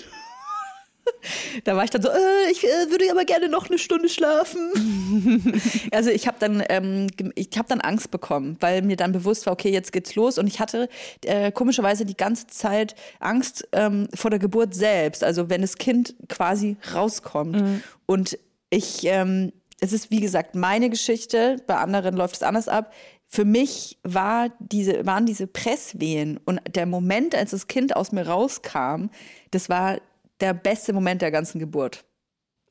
[1.63, 5.52] da war ich dann so, äh, ich äh, würde aber gerne noch eine Stunde schlafen.
[5.92, 9.54] also ich habe dann, ähm, ich habe dann Angst bekommen, weil mir dann bewusst war,
[9.54, 10.38] okay, jetzt geht's los.
[10.38, 10.89] Und ich hatte
[11.26, 15.24] äh, komischerweise die ganze Zeit Angst ähm, vor der Geburt selbst.
[15.24, 17.82] Also wenn das Kind quasi rauskommt.
[18.06, 18.38] Und
[18.70, 21.58] ich, ähm, es ist wie gesagt meine Geschichte.
[21.68, 22.94] Bei anderen läuft es anders ab.
[23.28, 28.28] Für mich war diese, waren diese Presswehen und der Moment, als das Kind aus mir
[28.28, 29.08] rauskam,
[29.50, 29.98] das war
[30.39, 32.06] der beste Moment der ganzen Geburt.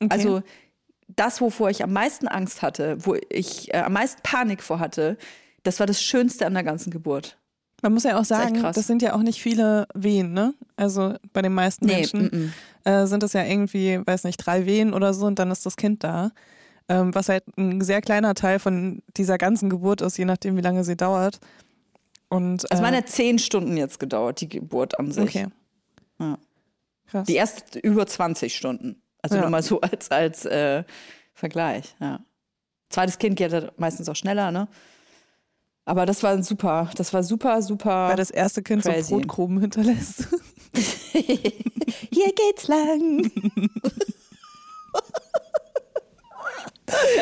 [0.09, 0.41] Also
[1.07, 5.17] das, wovor ich am meisten Angst hatte, wo ich äh, am meisten Panik vor hatte,
[5.63, 7.37] das war das Schönste an der ganzen Geburt.
[7.81, 8.75] Man muss ja auch sagen, krass.
[8.75, 10.53] das sind ja auch nicht viele Wehen, ne?
[10.77, 12.53] Also bei den meisten Menschen
[12.85, 15.65] mm, äh, sind das ja irgendwie, weiß nicht, drei Wehen oder so und dann ist
[15.65, 16.31] das Kind da.
[16.87, 20.61] Ähm, was halt ein sehr kleiner Teil von dieser ganzen Geburt ist, je nachdem, wie
[20.61, 21.39] lange sie dauert.
[22.29, 25.23] Und, Es äh, waren ja zehn Stunden jetzt gedauert, die Geburt an sich.
[25.23, 25.47] Okay.
[26.19, 26.37] Ja.
[27.13, 27.27] Krass.
[27.27, 29.03] Die erste über 20 Stunden.
[29.21, 29.41] Also ja.
[29.41, 30.83] nur mal so als, als äh,
[31.35, 32.21] Vergleich, ja.
[32.89, 34.67] Zweites Kind geht halt meistens auch schneller, ne?
[35.85, 38.09] Aber das war super, das war super, super.
[38.09, 39.09] Weil das erste Kind crazy.
[39.09, 40.27] so Brotgruben hinterlässt.
[41.13, 43.31] Hier geht's lang.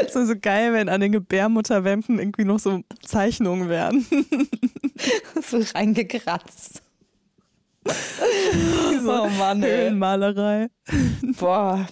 [0.06, 4.06] Es wäre so geil, wenn an den Gebärmutterwänden irgendwie noch so Zeichnungen wären.
[5.42, 6.82] so reingekratzt.
[9.02, 10.70] so oh Mann, Höhlenmalerei.
[11.40, 11.88] Boah.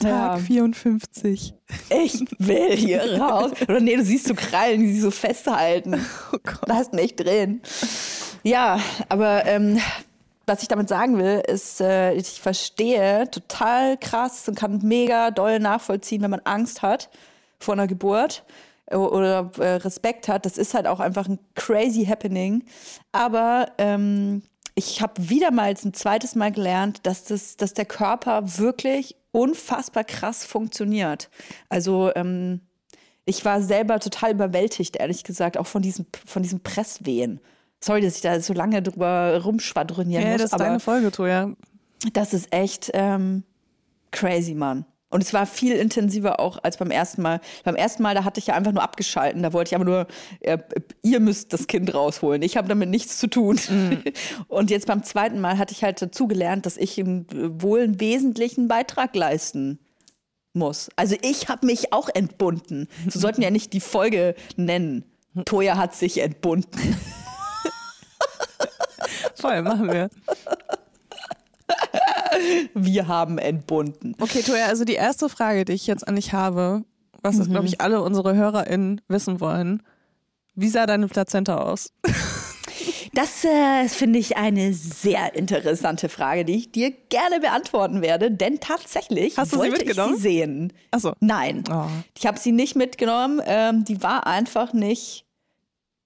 [0.00, 0.36] Tag ja.
[0.36, 1.54] 54.
[1.90, 3.50] Ich will hier raus.
[3.62, 5.94] Oder nee, du siehst so Krallen, die sich so festhalten.
[6.32, 6.68] Oh Gott.
[6.68, 7.62] Da hast du echt drin.
[8.42, 9.80] Ja, aber ähm,
[10.46, 15.58] was ich damit sagen will, ist, äh, ich verstehe total krass und kann mega doll
[15.58, 17.08] nachvollziehen, wenn man Angst hat
[17.58, 18.44] vor einer Geburt
[18.90, 20.46] oder äh, Respekt hat.
[20.46, 22.64] Das ist halt auch einfach ein crazy Happening.
[23.12, 24.42] Aber ähm,
[24.78, 30.04] ich habe wieder mal ein zweites Mal gelernt, dass, das, dass der Körper wirklich unfassbar
[30.04, 31.30] krass funktioniert.
[31.68, 32.60] Also ähm,
[33.24, 37.40] ich war selber total überwältigt, ehrlich gesagt, auch von diesem, von diesem Presswehen.
[37.80, 40.40] Sorry, dass ich da so lange drüber rumschwadronieren ja, muss.
[40.40, 41.50] Ja, das ist deine Folge, Toja.
[42.12, 43.42] Das ist echt ähm,
[44.12, 44.86] crazy, Mann.
[45.10, 47.40] Und es war viel intensiver auch als beim ersten Mal.
[47.64, 49.42] Beim ersten Mal, da hatte ich ja einfach nur abgeschalten.
[49.42, 50.06] Da wollte ich einfach nur,
[50.40, 50.58] äh,
[51.02, 52.42] ihr müsst das Kind rausholen.
[52.42, 53.58] Ich habe damit nichts zu tun.
[53.68, 54.02] Mhm.
[54.48, 58.00] Und jetzt beim zweiten Mal hatte ich halt dazu gelernt, dass ich im, wohl einen
[58.00, 59.78] wesentlichen Beitrag leisten
[60.52, 60.90] muss.
[60.96, 62.88] Also ich habe mich auch entbunden.
[63.08, 65.04] So sollten ja nicht die Folge nennen.
[65.46, 66.96] Toja hat sich entbunden.
[69.34, 70.10] Voll, machen wir.
[72.74, 74.14] Wir haben entbunden.
[74.20, 76.84] Okay, Toja, also die erste Frage, die ich jetzt an dich habe,
[77.22, 77.50] was, mhm.
[77.50, 79.82] glaube ich, alle unsere HörerInnen wissen wollen.
[80.54, 81.92] Wie sah deine Plazenta aus?
[83.14, 88.60] Das äh, finde ich eine sehr interessante Frage, die ich dir gerne beantworten werde, denn
[88.60, 90.14] tatsächlich Hast du wollte sie mitgenommen?
[90.14, 90.72] ich sie sehen.
[90.90, 91.14] Achso.
[91.20, 91.86] Nein, oh.
[92.16, 93.40] ich habe sie nicht mitgenommen.
[93.44, 95.24] Ähm, die war einfach nicht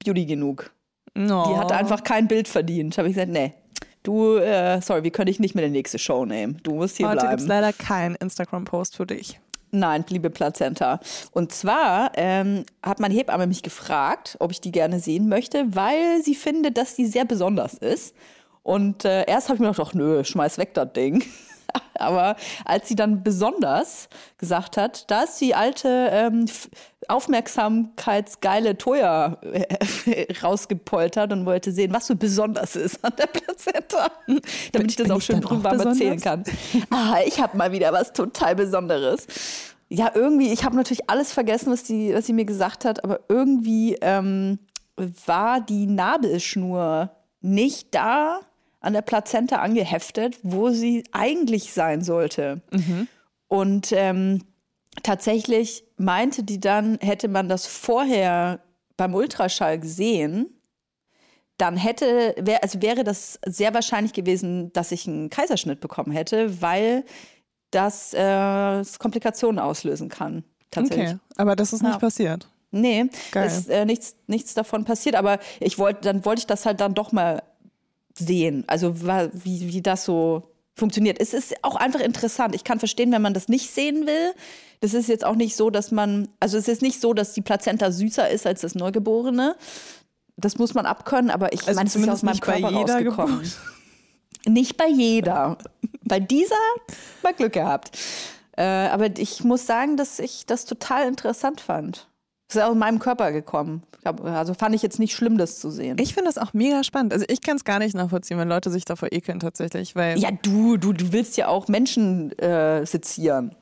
[0.02, 0.72] beauty genug.
[1.14, 1.20] Oh.
[1.20, 2.96] Die hatte einfach kein Bild verdient.
[2.96, 3.52] Habe ich gesagt, nee,
[4.02, 6.58] du, äh, sorry, wir können dich nicht mit in die nächste Show nehmen.
[6.62, 7.28] Du musst hier Heute bleiben.
[7.28, 9.40] Heute gibt es leider keinen Instagram-Post für dich.
[9.70, 11.00] Nein, liebe Plazenta.
[11.32, 16.22] Und zwar ähm, hat meine Hebamme mich gefragt, ob ich die gerne sehen möchte, weil
[16.22, 18.14] sie findet, dass die sehr besonders ist.
[18.62, 21.24] Und äh, erst habe ich mir gedacht, ach nö, schmeiß weg das Ding.
[21.94, 26.46] Aber als sie dann besonders gesagt hat, da ist die alte ähm,
[27.08, 34.10] aufmerksamkeitsgeile Toya äh, rausgepoltert und wollte sehen, was so besonders ist an der Plazenta,
[34.72, 36.44] damit ich das Bin auch schön drüber erzählen kann.
[36.90, 39.26] Ah, ich habe mal wieder was total Besonderes.
[39.88, 43.20] Ja, irgendwie, ich habe natürlich alles vergessen, was, die, was sie mir gesagt hat, aber
[43.28, 44.58] irgendwie ähm,
[45.26, 47.10] war die Nabelschnur
[47.42, 48.40] nicht da,
[48.82, 52.60] an der Plazenta angeheftet, wo sie eigentlich sein sollte.
[52.70, 53.08] Mhm.
[53.48, 54.44] Und ähm,
[55.02, 58.60] tatsächlich meinte die dann, hätte man das vorher
[58.96, 60.58] beim Ultraschall gesehen,
[61.58, 66.60] dann hätte, wär, also wäre das sehr wahrscheinlich gewesen, dass ich einen Kaiserschnitt bekommen hätte,
[66.60, 67.04] weil
[67.70, 70.44] das, äh, das Komplikationen auslösen kann.
[70.70, 71.10] Tatsächlich.
[71.10, 71.98] Okay, aber das ist nicht ja.
[71.98, 72.48] passiert.
[72.70, 73.46] Nee, Geil.
[73.46, 75.14] ist äh, nichts, nichts davon passiert.
[75.14, 77.42] Aber ich wollte, dann wollte ich das halt dann doch mal
[78.14, 78.64] sehen.
[78.66, 80.42] Also wie, wie das so
[80.74, 81.20] funktioniert.
[81.20, 82.54] Es ist auch einfach interessant.
[82.54, 84.32] Ich kann verstehen, wenn man das nicht sehen will.
[84.80, 87.42] Das ist jetzt auch nicht so, dass man, also es ist nicht so, dass die
[87.42, 89.56] Plazenta süßer ist als das Neugeborene.
[90.36, 93.42] Das muss man abkönnen, aber ich also meine, es ist aus meinem Körper rausgekommen.
[93.42, 93.58] Geburt.
[94.48, 95.58] Nicht bei jeder.
[96.02, 96.56] bei dieser
[97.22, 97.96] mal Glück gehabt.
[98.56, 102.08] Äh, aber ich muss sagen, dass ich das total interessant fand.
[102.54, 103.82] Das ist in meinem Körper gekommen.
[104.04, 105.96] Also fand ich jetzt nicht schlimm, das zu sehen.
[106.00, 107.12] Ich finde das auch mega spannend.
[107.12, 109.94] Also ich kann es gar nicht nachvollziehen, wenn Leute sich davor ekeln tatsächlich.
[109.94, 113.54] Weil ja, du, du, du willst ja auch Menschen äh, sezieren.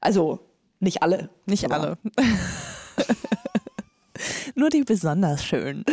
[0.00, 0.40] Also
[0.78, 1.28] nicht alle.
[1.46, 1.98] Nicht alle.
[4.54, 5.84] Nur die besonders schön.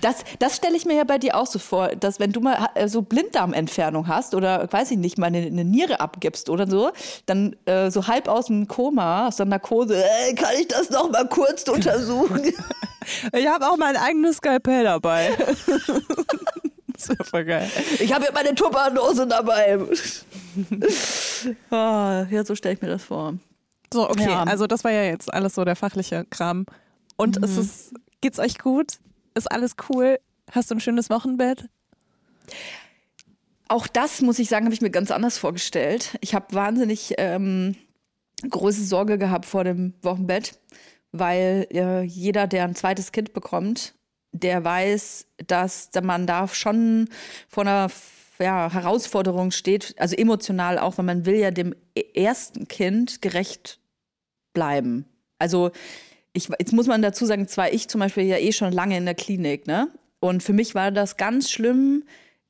[0.00, 2.68] Das, das stelle ich mir ja bei dir auch so vor, dass wenn du mal
[2.74, 6.90] äh, so Blinddarmentfernung hast oder, weiß ich nicht, mal eine, eine Niere abgibst oder so,
[7.26, 11.10] dann äh, so halb aus dem Koma, aus der Narkose, äh, kann ich das noch
[11.10, 12.52] mal kurz untersuchen?
[13.32, 15.30] ich habe auch mein eigenes Skalpell dabei.
[16.92, 17.70] das wäre voll geil.
[17.98, 19.78] Ich habe ja meine Tupperdose dabei.
[21.70, 21.74] oh,
[22.30, 23.34] ja, so stelle ich mir das vor.
[23.92, 24.44] So, okay, ja.
[24.44, 26.66] also das war ja jetzt alles so der fachliche Kram.
[27.16, 27.44] Und mhm.
[27.44, 28.98] ist es, geht's euch gut?
[29.34, 30.18] Ist alles cool?
[30.50, 31.68] Hast du ein schönes Wochenbett?
[33.68, 36.18] Auch das, muss ich sagen, habe ich mir ganz anders vorgestellt.
[36.20, 37.76] Ich habe wahnsinnig ähm,
[38.48, 40.58] große Sorge gehabt vor dem Wochenbett,
[41.12, 43.94] weil äh, jeder, der ein zweites Kind bekommt,
[44.32, 47.08] der weiß, dass man da schon
[47.48, 47.90] vor einer
[48.40, 53.80] ja, Herausforderung steht, also emotional auch, weil man will ja dem e-, ersten Kind gerecht
[54.52, 55.04] bleiben.
[55.38, 55.70] Also
[56.32, 59.04] ich, jetzt muss man dazu sagen, zwar ich zum Beispiel ja eh schon lange in
[59.04, 59.88] der Klinik, ne?
[60.20, 62.04] Und für mich war das ganz schlimm,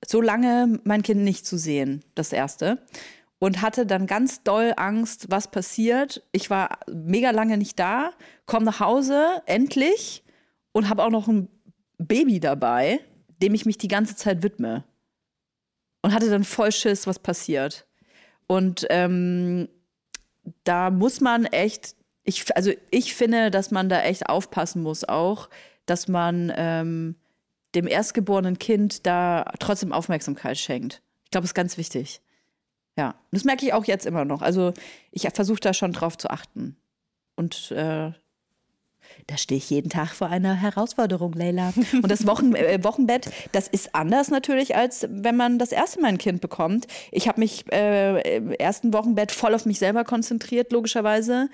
[0.05, 2.79] so lange mein Kind nicht zu sehen, das erste.
[3.39, 6.23] Und hatte dann ganz doll Angst, was passiert.
[6.33, 8.13] Ich war mega lange nicht da,
[8.45, 10.25] komme nach Hause, endlich,
[10.73, 11.49] und habe auch noch ein
[11.99, 13.01] Baby dabei,
[13.43, 14.85] dem ich mich die ganze Zeit widme.
[16.03, 17.87] Und hatte dann voll Schiss, was passiert.
[18.47, 19.69] Und ähm,
[20.65, 25.49] da muss man echt, ich, also ich finde, dass man da echt aufpassen muss auch,
[25.87, 27.17] dass man ähm,
[27.75, 31.03] dem erstgeborenen Kind da trotzdem Aufmerksamkeit schenkt.
[31.25, 32.21] Ich glaube, das ist ganz wichtig.
[32.97, 34.43] Ja, das merke ich auch jetzt immer noch.
[34.43, 34.73] Also
[35.11, 36.77] ich versuche da schon drauf zu achten.
[37.37, 38.13] Und äh,
[39.27, 41.73] da stehe ich jeden Tag vor einer Herausforderung, Leila.
[41.93, 46.09] Und das Wochen, äh, Wochenbett, das ist anders natürlich, als wenn man das erste Mal
[46.09, 46.87] ein Kind bekommt.
[47.11, 51.49] Ich habe mich äh, im ersten Wochenbett voll auf mich selber konzentriert, logischerweise.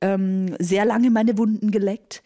[0.00, 2.22] Ähm, sehr lange meine Wunden geleckt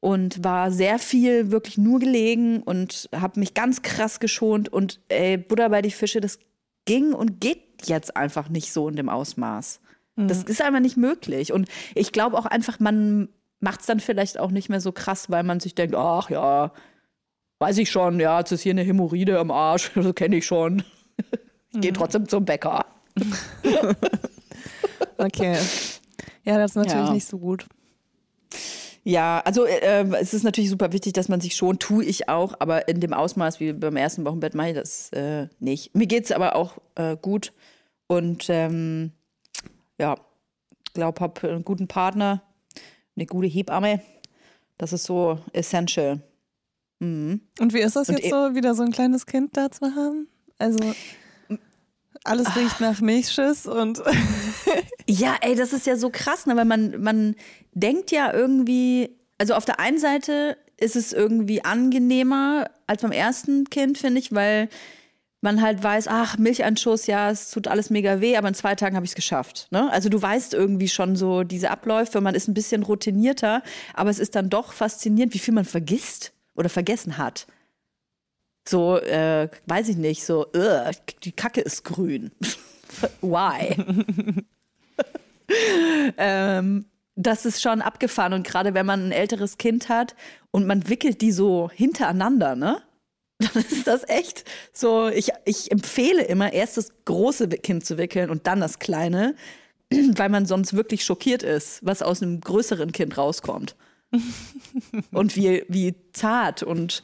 [0.00, 5.36] und war sehr viel wirklich nur gelegen und habe mich ganz krass geschont und ey,
[5.36, 6.38] Buddha bei die Fische, das
[6.86, 9.80] ging und geht jetzt einfach nicht so in dem Ausmaß.
[10.16, 10.50] Das mhm.
[10.50, 11.52] ist einfach nicht möglich.
[11.52, 13.28] Und ich glaube auch einfach, man
[13.60, 16.72] macht es dann vielleicht auch nicht mehr so krass, weil man sich denkt, ach ja,
[17.60, 20.82] weiß ich schon, ja, jetzt ist hier eine Hämorrhoide am Arsch, das kenne ich schon.
[21.70, 21.96] Ich gehe mhm.
[21.96, 22.84] trotzdem zum Bäcker.
[25.18, 25.56] okay.
[26.48, 27.12] Ja, das ist natürlich ja.
[27.12, 27.66] nicht so gut.
[29.04, 32.54] Ja, also äh, es ist natürlich super wichtig, dass man sich schon, tue ich auch,
[32.58, 35.94] aber in dem Ausmaß wie beim ersten Wochenbett mache ich das äh, nicht.
[35.94, 37.52] Mir geht es aber auch äh, gut
[38.06, 39.12] und ähm,
[39.98, 40.14] ja,
[40.94, 42.42] glaube, habe einen guten Partner,
[43.14, 44.00] eine gute Hebamme.
[44.78, 46.22] Das ist so essential.
[46.98, 47.42] Mhm.
[47.60, 50.28] Und wie ist das jetzt so, wieder so ein kleines Kind da zu haben?
[50.58, 50.78] Also
[52.24, 52.80] alles riecht Ach.
[52.80, 54.02] nach Milchschiss und
[55.08, 56.56] ja, ey, das ist ja so krass, ne?
[56.56, 57.34] weil man man
[57.72, 63.68] denkt ja irgendwie, also auf der einen Seite ist es irgendwie angenehmer als beim ersten
[63.70, 64.68] Kind, finde ich, weil
[65.40, 68.96] man halt weiß, ach, Milchanschuss, ja, es tut alles mega weh, aber in zwei Tagen
[68.96, 69.68] habe ich es geschafft.
[69.70, 69.90] Ne?
[69.92, 73.62] Also du weißt irgendwie schon so diese Abläufe, man ist ein bisschen routinierter,
[73.94, 77.46] aber es ist dann doch faszinierend, wie viel man vergisst oder vergessen hat.
[78.68, 80.90] So, äh, weiß ich nicht, so, uh,
[81.22, 82.30] die Kacke ist grün.
[83.22, 83.74] Why?
[86.18, 86.84] ähm,
[87.16, 90.14] das ist schon abgefahren und gerade wenn man ein älteres Kind hat
[90.50, 92.82] und man wickelt die so hintereinander, ne?
[93.38, 98.28] dann ist das echt so, ich, ich empfehle immer, erst das große Kind zu wickeln
[98.28, 99.34] und dann das kleine,
[99.90, 103.76] weil man sonst wirklich schockiert ist, was aus einem größeren Kind rauskommt.
[105.12, 107.02] und wie, wie zart und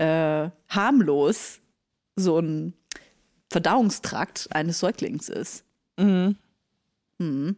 [0.00, 1.60] äh, harmlos
[2.16, 2.74] so ein
[3.50, 5.64] Verdauungstrakt eines Säuglings ist.
[5.98, 6.36] Mhm.
[7.18, 7.56] Mhm.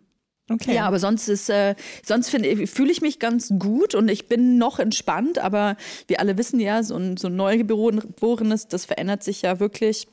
[0.51, 0.75] Okay.
[0.75, 4.81] Ja, aber sonst ist, äh, sonst fühle ich mich ganz gut und ich bin noch
[4.81, 5.77] entspannt, aber
[6.09, 10.09] wir alle wissen ja, so ein, so ein Neugeborenes, das verändert sich ja wirklich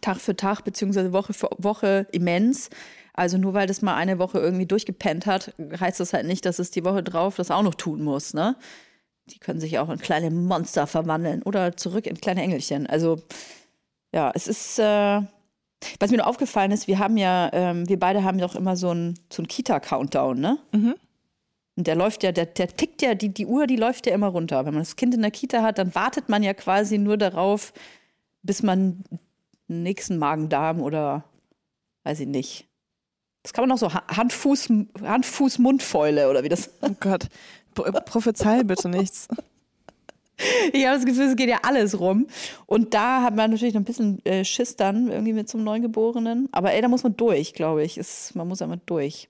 [0.00, 2.70] Tag für Tag, beziehungsweise Woche für Woche immens.
[3.14, 6.58] Also nur weil das mal eine Woche irgendwie durchgepennt hat, heißt das halt nicht, dass
[6.58, 8.56] es die Woche drauf das auch noch tun muss, ne?
[9.28, 12.86] Die können sich auch in kleine Monster verwandeln oder zurück in kleine Engelchen.
[12.86, 13.18] Also
[14.14, 15.20] ja, es ist, äh,
[16.00, 18.90] was mir nur aufgefallen ist, wir haben ja, ähm, wir beide haben doch immer so
[18.90, 20.58] einen so Kita-Countdown, ne?
[20.72, 20.94] Mhm.
[21.76, 24.28] Und der läuft ja, der, der tickt ja, die, die Uhr, die läuft ja immer
[24.28, 24.64] runter.
[24.64, 27.74] Wenn man das Kind in der Kita hat, dann wartet man ja quasi nur darauf,
[28.42, 29.04] bis man
[29.68, 31.24] den nächsten Magen-Darm oder
[32.04, 32.66] weiß ich nicht.
[33.42, 34.70] Das kann man auch so Hand, Fuß,
[35.02, 36.70] Hand, Fuß, Mundfäule oder wie das.
[36.80, 37.28] Oh Gott,
[37.82, 39.28] prophezei bitte nichts.
[40.72, 42.26] ich habe das Gefühl, es geht ja alles rum.
[42.66, 46.48] Und da hat man natürlich noch ein bisschen äh, Schiss dann irgendwie mit zum Neugeborenen.
[46.52, 47.98] Aber ey, da muss man durch, glaube ich.
[47.98, 49.28] Ist, man muss einfach durch.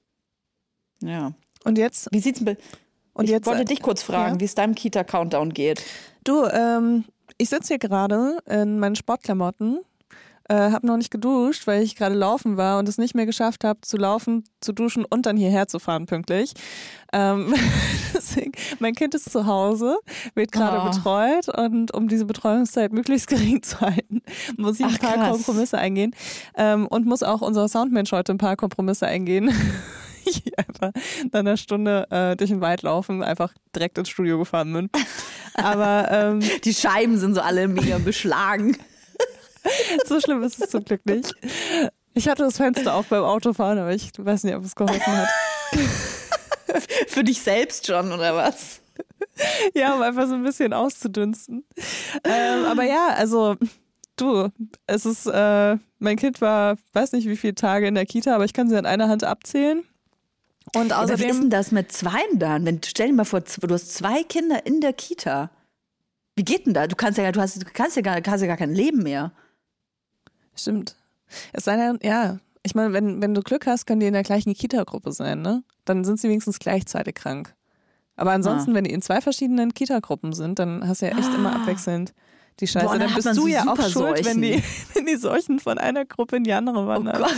[1.03, 1.33] Ja.
[1.65, 2.09] Und jetzt?
[2.13, 2.61] Wie sieht's mit.
[3.13, 4.41] Und ich jetzt, wollte dich kurz fragen, ja?
[4.41, 5.83] wie es deinem Kita-Countdown geht.
[6.25, 7.05] Du, ähm,
[7.39, 9.81] ich sitze hier gerade in meinen Sportklamotten
[10.49, 13.65] äh, habe noch nicht geduscht, weil ich gerade laufen war und es nicht mehr geschafft
[13.65, 16.53] habe, zu laufen, zu duschen und dann hierher zu fahren pünktlich.
[17.13, 17.55] Ähm,
[18.15, 19.97] deswegen, mein Kind ist zu Hause,
[20.35, 20.91] wird gerade oh.
[20.91, 24.23] betreut und um diese Betreuungszeit möglichst gering zu halten,
[24.57, 25.31] muss ich Ach, ein paar krass.
[25.31, 26.15] Kompromisse eingehen
[26.57, 29.53] ähm, und muss auch unser Soundmensch heute ein paar Kompromisse eingehen.
[30.25, 30.91] ich einfach
[31.33, 34.91] nach einer Stunde äh, durch den Wald laufen, einfach direkt ins Studio gefahren bin.
[35.55, 38.77] Aber ähm, die Scheiben sind so alle mega beschlagen.
[40.07, 41.35] So schlimm ist es zum Glück nicht.
[42.15, 45.29] Ich hatte das Fenster auf beim Autofahren, aber ich weiß nicht, ob es geholfen hat.
[47.09, 48.81] Für dich selbst schon, oder was?
[49.75, 51.65] Ja, um einfach so ein bisschen auszudünsten.
[52.25, 53.57] Ähm, aber ja, also
[54.17, 54.49] du,
[54.87, 58.45] es ist, äh, mein Kind war, weiß nicht wie viele Tage in der Kita, aber
[58.45, 59.85] ich kann sie an einer Hand abzählen.
[60.75, 62.65] Und Aber wie ist denn außerdem, das mit zweien dann?
[62.65, 65.51] Wenn, stell dir mal vor, du hast zwei Kinder in der Kita.
[66.35, 66.87] Wie geht denn da?
[66.87, 69.33] Du kannst ja, du hast, du kannst ja gar, hast ja gar kein Leben mehr.
[70.57, 70.97] Stimmt.
[71.53, 74.23] Es sei denn, ja, ich meine, wenn, wenn du Glück hast, können die in der
[74.23, 75.63] gleichen Kita-Gruppe sein, ne?
[75.85, 77.55] Dann sind sie wenigstens gleichzeitig krank.
[78.17, 78.75] Aber ansonsten, Ah.
[78.75, 82.13] wenn die in zwei verschiedenen Kita-Gruppen sind, dann hast du ja echt immer abwechselnd
[82.61, 82.87] die Scheiße.
[82.87, 84.65] Boah, dann dann bist du ja auch schuld, wenn die, Seuchen.
[84.95, 87.25] wenn die Seuchen von einer Gruppe in die andere wandern.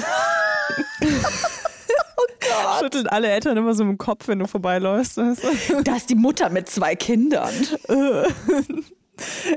[2.80, 5.16] Schütteln alle Eltern immer so im Kopf, wenn du vorbeiläufst.
[5.16, 5.82] Weißt du?
[5.82, 7.52] Da ist die Mutter mit zwei Kindern.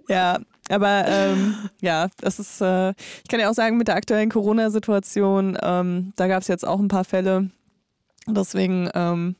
[0.09, 0.39] Ja,
[0.71, 5.57] aber ähm, ja, das ist, äh, ich kann ja auch sagen, mit der aktuellen Corona-Situation,
[5.61, 7.49] ähm, da gab es jetzt auch ein paar Fälle.
[8.27, 9.35] Deswegen ähm,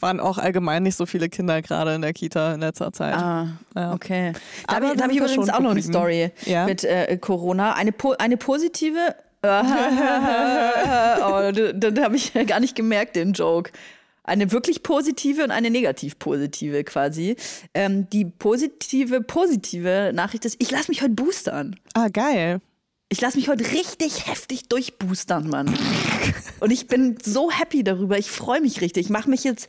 [0.00, 3.14] waren auch allgemein nicht so viele Kinder gerade in der Kita in letzter Zeit.
[3.14, 3.92] Ah, Ja.
[3.92, 4.32] okay.
[4.66, 5.82] Da Aber habe ich, da hab ich übrigens auch noch eine.
[5.82, 6.66] Story Ja.
[6.66, 7.74] mit äh, Corona.
[7.74, 9.14] Eine, po eine positive.
[9.44, 9.62] oh, da
[12.02, 13.70] habe ich gar nicht gemerkt, den Joke.
[14.24, 17.36] Eine wirklich positive und eine negativ positive quasi.
[17.74, 21.76] Ähm, die positive, positive Nachricht ist, ich lasse mich heute boostern.
[21.92, 22.60] Ah, geil.
[23.10, 25.72] Ich lasse mich heute richtig heftig durchboostern, Mann.
[26.58, 28.18] Und ich bin so happy darüber.
[28.18, 29.04] Ich freue mich richtig.
[29.04, 29.68] Ich mache mich jetzt,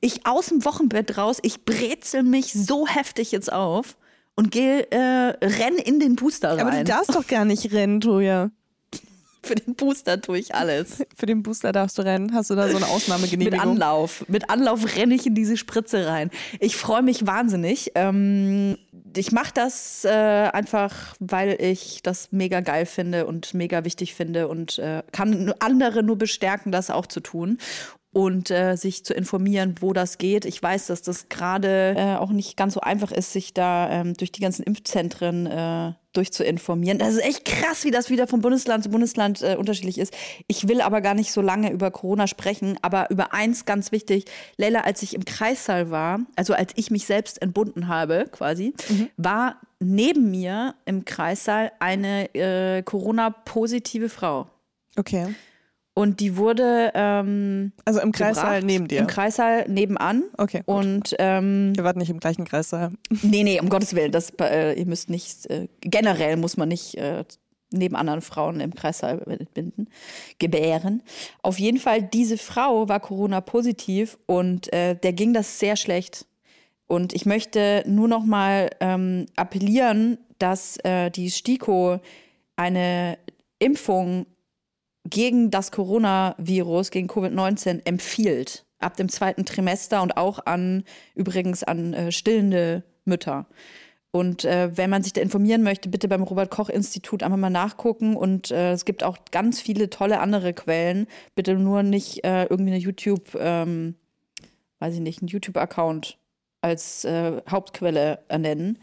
[0.00, 3.96] ich aus dem Wochenbett raus, ich brezel mich so heftig jetzt auf
[4.36, 6.60] und gehe, äh, renn in den Booster rein.
[6.60, 8.50] Aber du darfst doch gar nicht rennen, Toja.
[9.46, 11.04] Für den Booster tue ich alles.
[11.16, 12.34] Für den Booster darfst du rennen.
[12.34, 13.60] Hast du da so eine Mit Ausnahmegenehmigung?
[13.60, 14.24] Anlauf.
[14.28, 16.30] Mit Anlauf renne ich in diese Spritze rein.
[16.60, 17.92] Ich freue mich wahnsinnig.
[17.94, 18.76] Ähm,
[19.16, 24.48] ich mache das äh, einfach, weil ich das mega geil finde und mega wichtig finde
[24.48, 27.58] und äh, kann andere nur bestärken, das auch zu tun.
[28.16, 30.46] Und äh, sich zu informieren, wo das geht.
[30.46, 34.14] Ich weiß, dass das gerade äh, auch nicht ganz so einfach ist, sich da ähm,
[34.14, 36.98] durch die ganzen Impfzentren äh, durchzuinformieren.
[36.98, 40.14] Das ist echt krass, wie das wieder von Bundesland zu Bundesland äh, unterschiedlich ist.
[40.46, 44.24] Ich will aber gar nicht so lange über Corona sprechen, aber über eins ganz wichtig.
[44.56, 48.72] Leila, als ich im Kreissaal war, also als ich mich selbst entbunden habe, quasi,
[49.18, 54.46] war neben mir im Kreissaal eine äh, Corona-positive Frau.
[54.96, 55.34] Okay.
[55.98, 58.98] Und die wurde ähm, Also im Kreissaal gebracht, neben dir.
[58.98, 60.24] Im Kreissaal nebenan.
[60.36, 60.76] Okay, gut.
[60.76, 62.90] Und ähm, Wir warten nicht im gleichen Kreissaal.
[63.22, 66.96] Nee, nee, um Gottes Willen, das, äh, ihr müsst nicht, äh, generell muss man nicht
[66.96, 67.24] äh,
[67.70, 69.22] neben anderen Frauen im Kreissaal
[69.54, 69.88] binden,
[70.38, 71.02] gebären.
[71.40, 76.26] Auf jeden Fall, diese Frau war Corona-positiv und äh, der ging das sehr schlecht.
[76.86, 82.00] Und ich möchte nur noch mal ähm, appellieren, dass äh, die STIKO
[82.54, 83.16] eine
[83.58, 84.26] Impfung
[85.10, 88.64] gegen das Coronavirus, gegen Covid-19 empfiehlt.
[88.78, 90.84] Ab dem zweiten Trimester und auch an,
[91.14, 93.46] übrigens an äh, stillende Mütter.
[94.10, 98.16] Und äh, wenn man sich da informieren möchte, bitte beim Robert-Koch-Institut einfach mal nachgucken.
[98.16, 101.06] Und äh, es gibt auch ganz viele tolle andere Quellen.
[101.34, 103.94] Bitte nur nicht äh, irgendwie eine YouTube, ähm,
[104.78, 106.18] weiß ich nicht, einen YouTube-Account
[106.62, 108.78] als äh, Hauptquelle ernennen.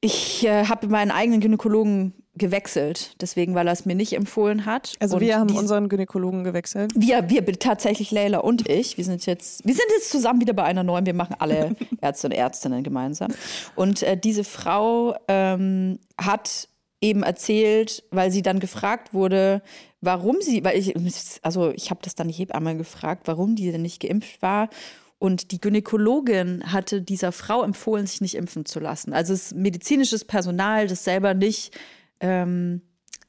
[0.00, 4.94] Ich äh, habe meinen eigenen Gynäkologen gewechselt, deswegen, weil er es mir nicht empfohlen hat.
[5.00, 6.92] Also Und wir haben dies- unseren Gynäkologen gewechselt.
[6.94, 10.64] wir, wir tatsächlich Leila und ich, wir sind jetzt, wir sind jetzt zusammen wieder bei
[10.64, 13.32] einer neuen, wir machen alle Ärzte und Ärztinnen gemeinsam.
[13.74, 16.68] Und äh, diese Frau ähm, hat
[17.00, 19.62] eben erzählt, weil sie dann gefragt wurde,
[20.00, 20.94] warum sie, weil ich,
[21.42, 24.68] also ich habe das dann die Hebamme gefragt, warum die denn nicht geimpft war.
[25.18, 29.12] Und die Gynäkologin hatte dieser Frau empfohlen, sich nicht impfen zu lassen.
[29.14, 31.74] Also es ist medizinisches Personal, das selber nicht
[32.20, 32.82] ähm,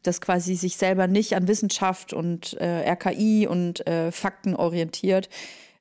[0.03, 5.29] das quasi sich selber nicht an Wissenschaft und äh, RKI und äh, Fakten orientiert,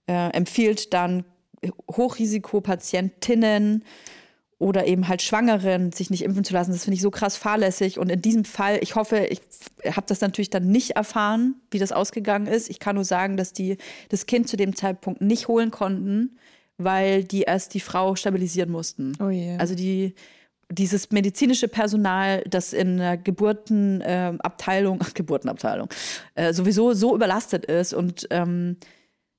[0.07, 1.25] äh, empfiehlt dann
[1.91, 3.85] Hochrisikopatientinnen
[4.59, 6.73] oder eben halt Schwangeren sich nicht impfen zu lassen.
[6.73, 7.99] Das finde ich so krass fahrlässig.
[7.99, 9.41] Und in diesem Fall, ich hoffe, ich
[9.85, 12.71] habe das natürlich dann nicht erfahren, wie das ausgegangen ist.
[12.71, 13.77] Ich kann nur sagen, dass die
[14.09, 16.39] das Kind zu dem Zeitpunkt nicht holen konnten,
[16.79, 19.13] weil die erst die Frau stabilisieren mussten.
[19.21, 19.59] Oh je.
[19.59, 20.15] Also die
[20.69, 25.89] dieses medizinische Personal, das in der Geburtenabteilung, äh, Abteilung- Geburtenabteilung,
[26.35, 28.77] äh, sowieso so überlastet ist und ähm,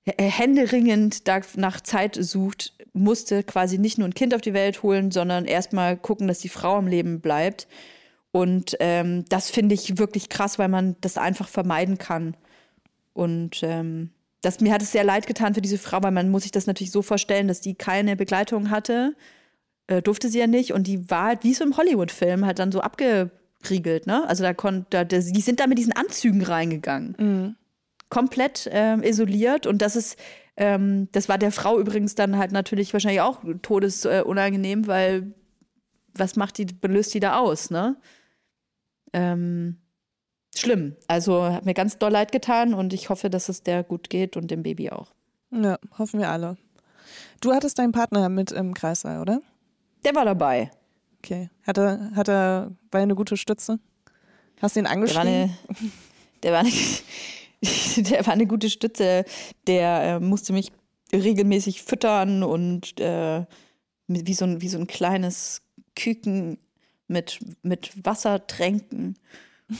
[0.07, 1.23] h- händeringend
[1.57, 5.97] nach Zeit sucht, musste quasi nicht nur ein Kind auf die Welt holen, sondern erstmal
[5.97, 7.67] gucken, dass die Frau am Leben bleibt.
[8.31, 12.37] Und ähm, das finde ich wirklich krass, weil man das einfach vermeiden kann.
[13.13, 14.11] Und ähm,
[14.41, 16.67] das, mir hat es sehr leid getan für diese Frau, weil man muss sich das
[16.67, 19.15] natürlich so vorstellen, dass die keine Begleitung hatte
[19.87, 22.71] äh, durfte sie ja nicht und die war halt wie so im Hollywood-Film halt dann
[22.71, 24.27] so abgeriegelt, ne?
[24.27, 27.57] Also da konnte, die sind da mit diesen Anzügen reingegangen.
[28.09, 30.17] Komplett ähm, isoliert und das ist,
[30.55, 35.33] ähm, das war der Frau übrigens dann halt natürlich wahrscheinlich auch todesunangenehm, weil
[36.13, 37.97] was macht die, löst die da aus, ne?
[39.13, 39.77] ähm,
[40.55, 40.95] schlimm.
[41.07, 44.37] Also hat mir ganz doll leid getan und ich hoffe, dass es der gut geht
[44.37, 45.13] und dem Baby auch.
[45.51, 46.57] Ja, hoffen wir alle.
[47.41, 49.39] Du hattest deinen Partner mit im Kreissaal, oder?
[50.07, 50.71] Der war dabei.
[51.17, 51.49] Okay.
[51.63, 53.77] Hat er, hat er, war er eine gute Stütze?
[54.61, 55.27] Hast du ihn Der war angeschrieben?
[55.27, 55.57] eine,
[56.43, 56.71] der war eine,
[58.09, 59.25] der war eine gute Stütze.
[59.67, 60.71] Der äh, musste mich
[61.11, 63.43] regelmäßig füttern und äh,
[64.07, 65.61] wie, so ein, wie so ein kleines
[65.93, 66.57] Küken
[67.09, 69.17] mit, mit Wasser tränken.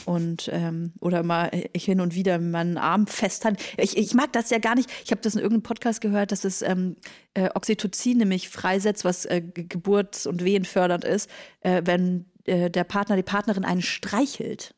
[0.04, 3.56] Und ähm, oder mal ich hin und wieder meinen Arm festhalten.
[3.78, 4.90] Ich, ich mag das ja gar nicht.
[5.04, 6.96] Ich habe das in irgendeinem Podcast gehört, dass es ähm,
[7.32, 11.30] äh, Oxytocin nämlich freisetzt, was äh, Ge- geburts- und wehenfördernd ist,
[11.60, 14.74] äh, wenn äh, der Partner, die Partnerin einen streichelt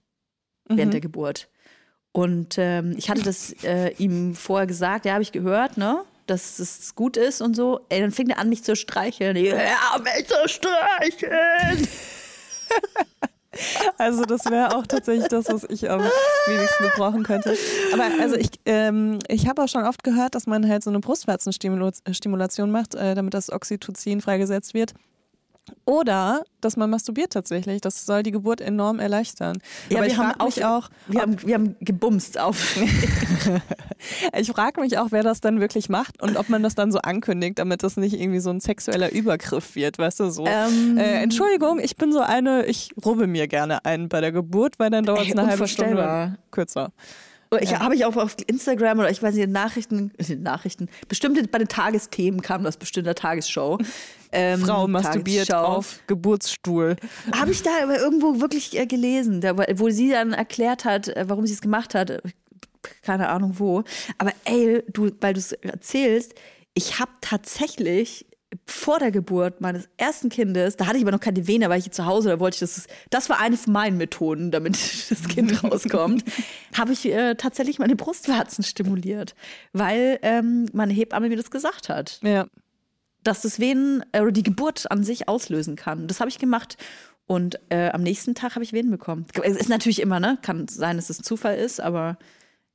[0.69, 1.49] während der Geburt.
[2.13, 6.05] Und ähm, ich hatte das äh, ihm vorher gesagt, ja, habe ich gehört, ne?
[6.27, 7.81] Dass es gut ist und so.
[7.89, 9.35] Ey, dann fing er an, mich zu streicheln.
[9.35, 11.89] Ich, Ja, mich zu streicheln.
[13.99, 16.01] Also das wäre auch tatsächlich das, was ich am
[16.47, 17.57] wenigsten gebrauchen könnte.
[17.93, 21.01] Aber also ich, ähm, ich habe auch schon oft gehört, dass man halt so eine
[21.01, 24.95] Brustwarzenstimulation macht, äh, damit das Oxytocin freigesetzt wird.
[25.85, 27.81] Oder dass man masturbiert tatsächlich.
[27.81, 29.59] Das soll die Geburt enorm erleichtern.
[29.93, 32.77] Aber ich frage mich auch, wir haben, wir haben gebumst auf.
[34.39, 36.99] ich frage mich auch, wer das dann wirklich macht und ob man das dann so
[36.99, 40.47] ankündigt, damit das nicht irgendwie so ein sexueller Übergriff wird, weißt du so.
[40.47, 40.99] Ähm.
[40.99, 44.91] äh, Entschuldigung, ich bin so eine, ich rubbe mir gerne ein bei der Geburt, weil
[44.91, 46.93] dann dauert es eine halbe Stunde kürzer.
[47.59, 51.51] Ich habe ich auch auf Instagram oder ich weiß nicht, in Nachrichten, in Nachrichten, bestimmt
[51.51, 53.79] bei den Tagesthemen kam das bestimmt in der Tagesshow.
[54.33, 55.77] Ähm, Frau masturbiert Tagesschau.
[55.79, 56.95] auf Geburtsstuhl.
[57.35, 61.25] Habe ich da aber irgendwo wirklich äh, gelesen, da, wo sie dann erklärt hat, äh,
[61.27, 62.23] warum sie es gemacht hat.
[63.03, 63.83] Keine Ahnung wo.
[64.19, 66.35] Aber ey, du, weil du es erzählst,
[66.75, 68.25] ich habe tatsächlich
[68.67, 71.77] vor der Geburt meines ersten Kindes, da hatte ich aber noch keine Vene, da war
[71.77, 74.75] ich zu Hause, da wollte ich das, das war eine von meinen Methoden, damit
[75.11, 76.25] das Kind rauskommt,
[76.77, 79.35] habe ich äh, tatsächlich meine Brustwarzen stimuliert,
[79.73, 82.47] weil ähm, meine Hebamme mir das gesagt hat Ja.
[83.23, 86.07] dass das Venen äh, oder die Geburt an sich auslösen kann.
[86.09, 86.77] Das habe ich gemacht.
[87.27, 89.25] Und äh, am nächsten Tag habe ich Venen bekommen.
[89.45, 90.37] Es ist natürlich immer, ne?
[90.43, 92.19] Kann sein, dass es ein Zufall ist, aber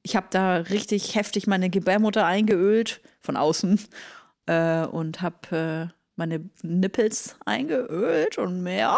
[0.01, 3.81] ich habe da richtig heftig meine Gebärmutter eingeölt von außen
[4.45, 8.97] äh, und habe äh, meine Nippels eingeölt und mehr.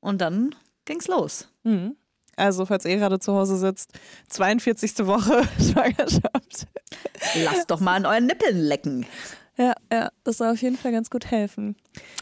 [0.00, 1.48] Und dann ging's los.
[1.62, 1.96] Mhm.
[2.36, 3.92] Also, falls ihr gerade zu Hause sitzt,
[4.28, 5.06] 42.
[5.06, 6.66] Woche Schwangerschaft.
[7.44, 9.06] Lasst doch mal an euren Nippeln lecken.
[9.56, 11.76] Ja, ja, das soll auf jeden Fall ganz gut helfen.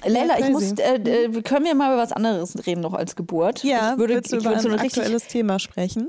[0.05, 3.63] Leila, ich muss, äh, äh, können wir mal über was anderes reden noch als Geburt?
[3.63, 6.09] Ja, ich würde, willst du ich über würde so ein aktuelles Thema sprechen?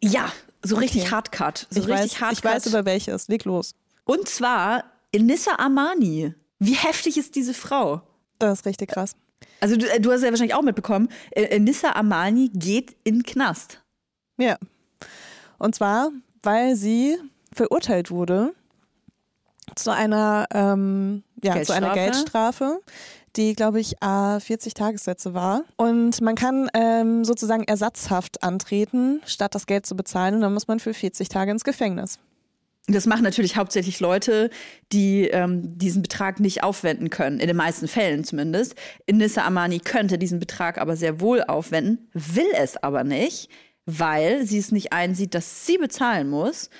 [0.00, 0.32] Ja,
[0.62, 1.10] so richtig Okay.
[1.10, 1.66] Hardcut.
[1.70, 2.38] So ich, richtig weiß, Hardcut.
[2.38, 3.26] ich weiß über welches.
[3.26, 3.74] Leg los.
[4.04, 6.34] Und zwar Enissa Armani.
[6.58, 8.02] Wie heftig ist diese Frau?
[8.38, 9.14] Das ist richtig krass.
[9.60, 13.82] Also du, äh, du hast ja wahrscheinlich auch mitbekommen, äh, Enissa Armani geht in Knast.
[14.38, 14.56] Ja.
[15.58, 16.10] Und zwar,
[16.42, 17.18] weil sie
[17.52, 18.54] verurteilt wurde
[19.76, 22.64] zu einer, ähm, ja, zu einer Geldstrafe?
[22.64, 22.80] Geldstrafe,
[23.36, 25.64] die, glaube ich, äh, 40 Tagessätze war.
[25.76, 30.36] Und man kann ähm, sozusagen Ersatzhaft antreten, statt das Geld zu bezahlen.
[30.36, 32.18] Und dann muss man für 40 Tage ins Gefängnis.
[32.88, 34.50] Das machen natürlich hauptsächlich Leute,
[34.92, 38.74] die ähm, diesen Betrag nicht aufwenden können, in den meisten Fällen zumindest.
[39.06, 43.48] Enissa Armani könnte diesen Betrag aber sehr wohl aufwenden, will es aber nicht,
[43.86, 46.70] weil sie es nicht einsieht, dass sie bezahlen muss.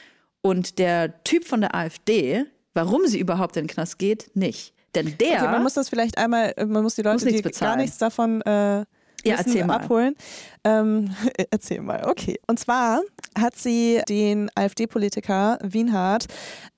[0.40, 4.74] Und der Typ von der AfD, warum sie überhaupt in den Knast geht, nicht.
[4.96, 5.34] Denn der.
[5.38, 7.80] Okay, man muss das vielleicht einmal, äh, man muss die Leute, Muss die gar bezahlen.
[7.80, 8.84] nichts davon äh,
[9.24, 9.76] Ja, erzähl mal.
[9.76, 10.16] abholen.
[10.64, 11.10] Ähm,
[11.50, 12.38] erzähl mal, okay.
[12.46, 13.00] Und zwar
[13.38, 16.26] hat sie den AfD-Politiker Wienhardt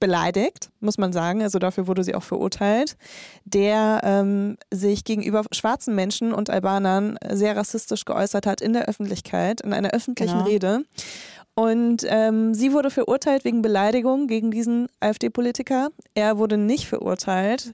[0.00, 1.42] beleidigt, muss man sagen.
[1.42, 2.96] Also dafür wurde sie auch verurteilt,
[3.44, 9.60] der ähm, sich gegenüber schwarzen Menschen und Albanern sehr rassistisch geäußert hat in der Öffentlichkeit,
[9.60, 10.44] in einer öffentlichen Genau.
[10.46, 10.80] Rede.
[11.54, 15.90] Und ähm, sie wurde verurteilt wegen Beleidigung gegen diesen AfD-Politiker.
[16.14, 17.72] Er wurde nicht verurteilt.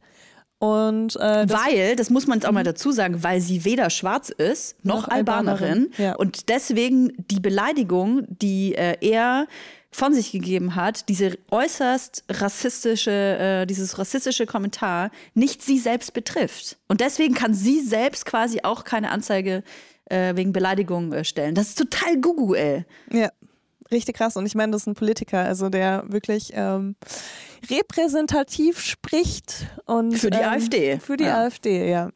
[0.61, 3.89] Und äh, das weil, das muss man jetzt auch mal dazu sagen, weil sie weder
[3.89, 5.63] schwarz ist noch, Noch Albanerin.
[5.63, 6.15] Albanerin, ja.
[6.17, 9.47] Und deswegen die Beleidigung, die äh, er
[9.91, 13.11] von sich gegeben hat, diese äußerst rassistische,
[13.63, 16.77] äh, dieses rassistische Kommentar nicht sie selbst betrifft.
[16.89, 19.63] Und deswegen kann sie selbst quasi auch keine Anzeige
[20.11, 21.55] äh, wegen Beleidigung äh, stellen.
[21.55, 22.85] Das ist total gugu, ey.
[23.11, 23.31] Ja,
[23.91, 24.37] richtig krass.
[24.37, 26.95] Und ich meine, das ist ein Politiker, also der wirklich ähm,
[27.71, 30.99] repräsentativ spricht und Für die ähm, AfD.
[30.99, 31.43] Für die Ja.
[31.45, 32.11] AfD, ja.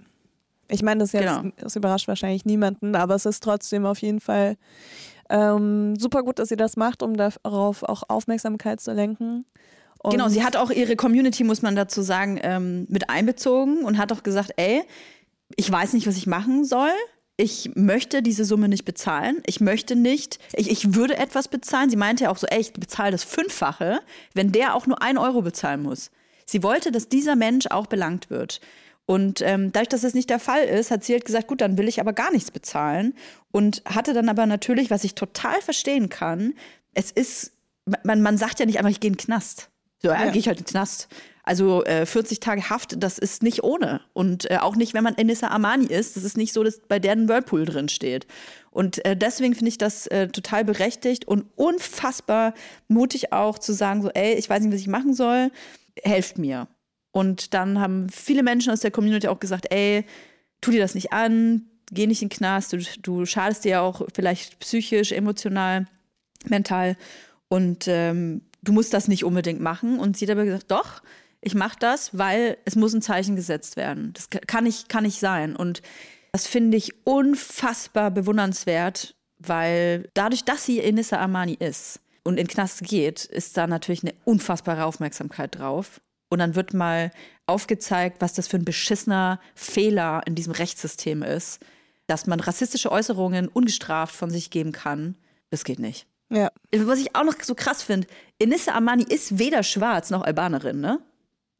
[0.68, 1.53] Ich meine, das jetzt, Genau.
[1.59, 4.57] das überrascht wahrscheinlich niemanden, aber es ist trotzdem auf jeden Fall
[5.31, 9.45] ähm, super gut, dass sie das macht, um darauf auch Aufmerksamkeit zu lenken.
[10.03, 13.97] Und Genau, sie hat auch ihre Community, muss man dazu sagen, ähm, mit einbezogen und
[13.99, 14.83] hat auch gesagt, ey,
[15.57, 16.91] ich weiß nicht, was ich machen soll.
[17.37, 19.43] Ich möchte diese Summe nicht bezahlen.
[19.47, 21.91] Ich möchte nicht, ich, ich würde etwas bezahlen.
[21.91, 24.01] Sie meinte ja auch so, ey, ich bezahle das Fünffache,
[24.35, 26.11] wenn der auch nur ein Euro bezahlen muss.
[26.47, 28.61] Sie wollte, dass dieser Mensch auch belangt wird.
[29.07, 31.76] Und ähm, dadurch, dass das nicht der Fall ist, hat sie halt gesagt, gut, dann
[31.76, 33.14] will ich aber gar nichts bezahlen.
[33.51, 36.55] Und hatte dann aber natürlich, was ich total verstehen kann,
[36.95, 37.53] es ist,
[38.05, 39.70] man, man sagt ja nicht einfach, ich gehe in den Knast.
[40.01, 40.30] So, ja, ja.
[40.30, 41.09] gehe ich halt in den Knast.
[41.45, 44.01] Also äh, 40 Tage Haft, das ist nicht ohne.
[44.14, 46.16] Und äh, auch nicht, wenn man Enissa Armani ist.
[46.16, 48.26] Das ist nicht so, dass bei der ein Whirlpool drin steht.
[48.70, 52.55] Und äh, deswegen finde ich das äh, total berechtigt und unfassbar
[52.88, 55.51] mutig auch zu sagen, so, ey, ich weiß nicht, was ich machen soll,
[56.03, 56.66] helft mir.
[57.12, 60.05] Und dann haben viele Menschen aus der Community auch gesagt, ey,
[60.62, 63.80] tu dir das nicht an, geh nicht in den Knast, du, du schadest dir ja
[63.82, 65.86] auch vielleicht psychisch, emotional,
[66.47, 66.97] mental.
[67.49, 69.99] Und ähm, du musst das nicht unbedingt machen.
[69.99, 71.03] Und sie hat aber gesagt, doch,
[71.45, 74.12] ich mache das, weil es muss ein Zeichen gesetzt werden.
[74.14, 75.55] Das kann nicht, kann nicht sein.
[75.55, 75.82] Und
[76.32, 82.82] das finde ich unfassbar bewundernswert, weil dadurch, dass sie Inissa Armani ist und in Knast
[82.82, 86.01] geht, ist da natürlich eine unfassbare Aufmerksamkeit drauf.
[86.30, 87.11] Und dann wird mal
[87.47, 91.61] aufgezeigt, was das für ein beschissener Fehler in diesem Rechtssystem ist,
[92.07, 95.16] dass man rassistische Äußerungen ungestraft von sich geben kann.
[95.51, 96.07] Das geht nicht.
[96.30, 96.51] Ja.
[96.74, 101.01] Was ich auch noch so krass finde, Inissa Amani ist weder schwarz noch Albanerin, ne?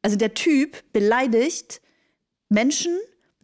[0.05, 1.81] Also der Typ beleidigt
[2.47, 2.95] Menschen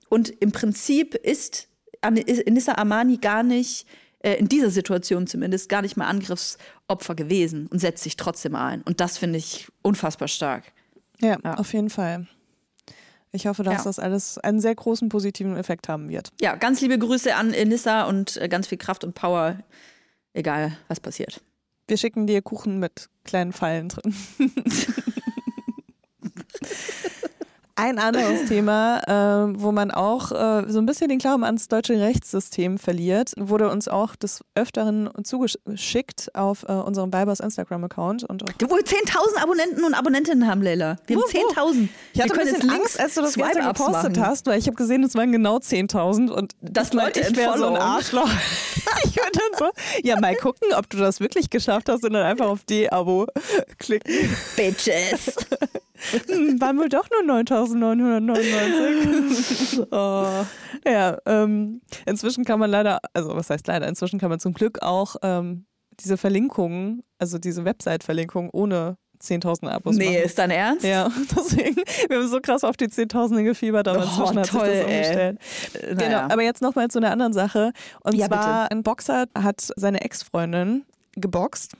[0.09, 1.69] und im Prinzip ist
[2.03, 3.87] Inissa Amani gar nicht,
[4.19, 8.83] äh, in dieser Situation zumindest, gar nicht mal Angriffsopfer gewesen und setzt sich trotzdem ein.
[8.83, 10.71] Und das finde ich unfassbar stark.
[11.19, 12.27] Ja, ja, auf jeden Fall.
[13.31, 13.83] Ich hoffe, dass ja.
[13.85, 16.29] das alles einen sehr großen positiven Effekt haben wird.
[16.41, 19.57] Ja, ganz liebe Grüße an Enissa und äh, ganz viel Kraft und Power,
[20.33, 21.41] egal was passiert.
[21.87, 24.13] Wir schicken dir Kuchen mit kleinen Pfeilen drin.
[27.81, 31.99] Ein anderes Thema, äh, wo man auch äh, so ein bisschen den Glauben ans deutsche
[31.99, 38.27] Rechtssystem verliert, wurde uns auch des Öfteren zugeschickt auf äh, unserem Weibers Instagram-Account.
[38.59, 40.97] Du wohl 10.000 Abonnenten und Abonnentinnen haben, Leila.
[41.07, 41.87] Wir haben 10.000.
[42.13, 44.27] Ich hatte ein bisschen Angst, als du das gestern gepostet machen.
[44.27, 47.65] hast, weil ich habe gesehen, es waren genau 10.000 und das Leute ich wäre so
[47.65, 48.29] ein Arschloch.
[49.05, 49.69] ich würde dann so,
[50.03, 53.25] ja, mal gucken, ob du das wirklich geschafft hast und dann einfach auf D-Abo
[53.79, 54.37] klicken.
[54.55, 55.35] Bitches.
[56.27, 59.87] Hm, waren wohl doch nur 9.999.
[59.91, 60.45] oh.
[60.85, 64.81] Ja, ähm, inzwischen kann man leider, also was heißt leider, inzwischen kann man zum Glück
[64.81, 65.65] auch ähm,
[65.99, 70.25] diese Verlinkungen, also diese Website-Verlinkungen ohne 10.000 Abos nee, machen.
[70.25, 70.83] ist dein Ernst?
[70.83, 71.77] Ja, deswegen,
[72.07, 74.85] wir haben so krass auf die 10.000 gefiebert, aber oh, inzwischen hat toll, sich das
[74.85, 75.39] umgestellt.
[75.73, 75.95] Ey.
[75.95, 77.71] Genau, aber jetzt nochmal zu einer anderen Sache.
[78.03, 78.71] Und ja, zwar, bitte.
[78.71, 80.85] ein Boxer hat seine Ex-Freundin
[81.15, 81.75] geboxt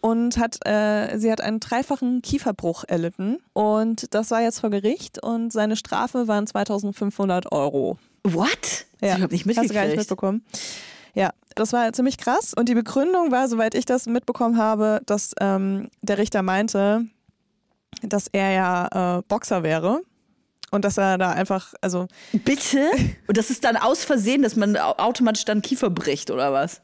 [0.00, 5.22] und hat, äh, sie hat einen dreifachen Kieferbruch erlitten und das war jetzt vor Gericht
[5.22, 7.98] und seine Strafe waren 2500 Euro.
[8.24, 8.86] What?
[9.00, 9.16] Ja.
[9.16, 9.58] Ich habe nicht mitgekriegt.
[9.58, 10.44] Hast du gar nicht mitbekommen.
[11.14, 15.32] Ja, das war ziemlich krass und die Begründung war, soweit ich das mitbekommen habe, dass
[15.40, 17.06] ähm, der Richter meinte,
[18.02, 20.02] dass er ja äh, Boxer wäre
[20.70, 22.06] und dass er da einfach, also.
[22.32, 22.90] Bitte?
[23.26, 26.80] Und das ist dann aus Versehen, dass man automatisch dann Kiefer bricht oder was?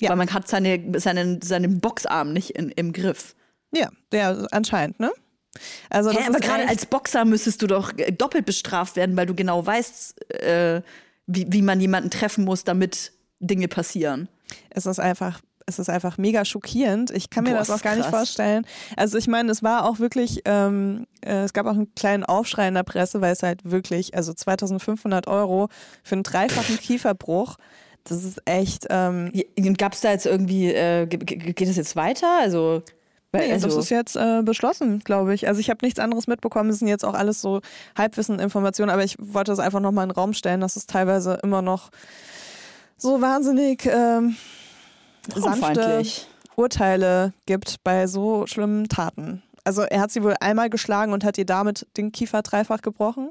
[0.00, 0.10] Ja.
[0.10, 3.34] Weil man hat seine, seinen, seinen Boxarm nicht in, im Griff.
[3.72, 5.12] Ja, der anscheinend, ne?
[5.88, 9.34] Also Hä, aber gerade als Boxer müsstest du doch äh, doppelt bestraft werden, weil du
[9.34, 10.82] genau weißt, äh,
[11.26, 14.28] wie, wie man jemanden treffen muss, damit Dinge passieren.
[14.70, 17.10] Es ist einfach es ist einfach mega schockierend.
[17.10, 18.06] Ich kann mir Boah, das auch gar krass.
[18.06, 18.66] nicht vorstellen.
[18.96, 22.68] Also ich meine, es war auch wirklich, ähm, äh, es gab auch einen kleinen Aufschrei
[22.68, 25.68] in der Presse, weil es halt wirklich, also 2500 Euro
[26.02, 27.56] für einen dreifachen Kieferbruch,
[28.04, 28.86] das ist echt.
[28.90, 29.32] Ähm
[29.78, 32.38] Gab es da jetzt irgendwie, äh, geht es jetzt weiter?
[32.40, 32.82] Also.
[33.32, 35.48] Nee, also, das ist jetzt äh, beschlossen, glaube ich.
[35.48, 36.68] Also ich habe nichts anderes mitbekommen.
[36.68, 37.62] Das sind jetzt auch alles so
[37.98, 41.60] Halbwissen-Informationen, aber ich wollte das einfach nochmal in den Raum stellen, dass es teilweise immer
[41.60, 41.90] noch
[42.96, 44.36] so wahnsinnig ähm,
[45.34, 46.04] sanfte
[46.54, 49.42] Urteile gibt bei so schlimmen Taten.
[49.64, 53.30] Also er hat sie wohl einmal geschlagen und hat ihr damit den Kiefer dreifach gebrochen.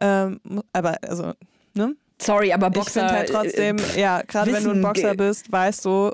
[0.00, 0.40] Ähm,
[0.72, 1.32] aber also,
[1.74, 1.96] ne?
[2.20, 3.06] Sorry, aber Boxer.
[3.06, 6.12] Ich halt trotzdem, äh, ja, gerade wenn du ein Boxer bist, weißt du,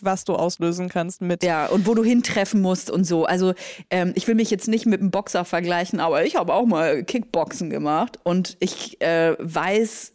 [0.00, 1.42] was du auslösen kannst mit.
[1.42, 3.24] Ja, und wo du hintreffen musst und so.
[3.24, 3.52] Also
[3.90, 7.02] ähm, ich will mich jetzt nicht mit einem Boxer vergleichen, aber ich habe auch mal
[7.04, 10.12] Kickboxen gemacht und ich äh, weiß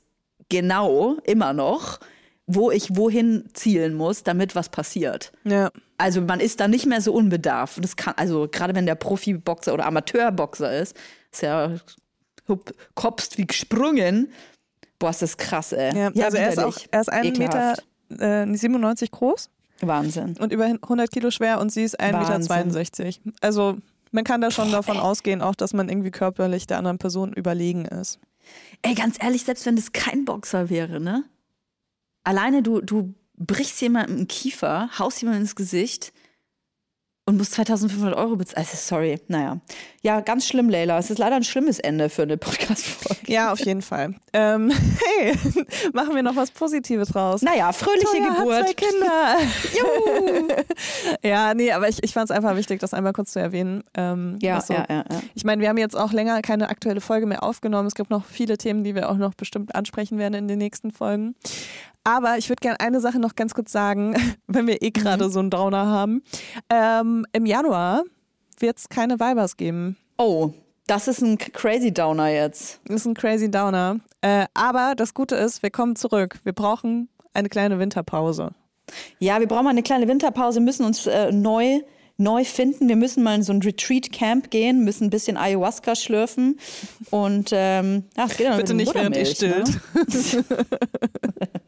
[0.50, 2.00] genau immer noch,
[2.46, 5.34] wo ich wohin zielen muss, damit was passiert.
[5.44, 5.70] Ja.
[5.98, 7.84] Also man ist da nicht mehr so unbedarft.
[7.84, 10.96] Das kann, also gerade wenn der Profiboxer oder Amateurboxer ist,
[11.32, 11.76] ist ja
[12.96, 14.32] kopst wie gesprungen
[15.00, 15.96] Boah, ist das krass, ey.
[15.96, 17.76] Ja, ja also er ist auch, er ist 1,97 Meter
[18.10, 19.50] äh, 97 groß.
[19.82, 20.36] Wahnsinn.
[20.40, 23.38] Und über 100 Kilo schwer und sie ist 1,62 Meter.
[23.42, 23.78] Also
[24.12, 27.86] man kann da schon davon ausgehen, auch dass man irgendwie körperlich der anderen Person überlegen
[27.86, 28.20] ist.
[28.82, 31.26] Ey, ganz ehrlich, selbst wenn das kein Boxer wäre, ne?
[32.24, 36.14] Alleine du, du brichst jemandem einen Kiefer, haust jemandem ins Gesicht
[37.28, 38.66] und musst 2500 Euro bezahlen.
[38.66, 39.60] Also, sorry, naja.
[40.02, 40.98] Ja, ganz schlimm, Leila.
[40.98, 43.30] Es ist leider ein schlimmes Ende für eine Podcast-Folge.
[43.32, 44.16] Ja, auf jeden Fall.
[44.32, 44.72] Ähm,
[45.20, 45.34] hey,
[45.94, 47.42] machen wir noch was Positives raus.
[47.42, 48.56] Naja, fröhliche Toya Geburt.
[48.56, 49.38] Hat zwei Kinder.
[50.38, 50.48] Juhu.
[51.22, 53.84] ja, nee, aber ich, ich fand es einfach wichtig, das einmal kurz zu erwähnen.
[53.96, 55.22] Ähm, Ja, was so- ja, ja, ja.
[55.36, 57.88] Ich meine, wir haben jetzt auch länger keine aktuelle Folge mehr aufgenommen.
[57.88, 60.92] Es gibt noch viele Themen, die wir auch noch bestimmt ansprechen werden in den nächsten
[60.92, 61.36] Folgen.
[62.08, 64.16] Aber ich würde gerne eine Sache noch ganz kurz sagen,
[64.48, 66.24] wenn wir eh gerade so einen Downer haben.
[66.70, 68.04] Ähm, Im Januar
[68.60, 69.98] wird es keine Vibers geben.
[70.18, 70.52] Oh,
[70.88, 72.80] das ist ein crazy Downer jetzt.
[72.86, 74.00] Das ist ein crazy Downer.
[74.22, 76.40] Äh, aber das Gute ist, wir kommen zurück.
[76.46, 78.52] Wir brauchen eine kleine Winterpause.
[79.20, 81.82] Ja, wir brauchen mal eine kleine Winterpause, müssen uns äh, neu,
[82.16, 82.88] neu finden.
[82.88, 86.58] Wir müssen mal in so ein Retreat-Camp gehen, müssen ein bisschen Ayahuasca schlürfen.
[87.10, 89.68] Und ähm, ja, es geht dann Bitte mit nicht, während ihr stillt.
[89.94, 90.46] Ne?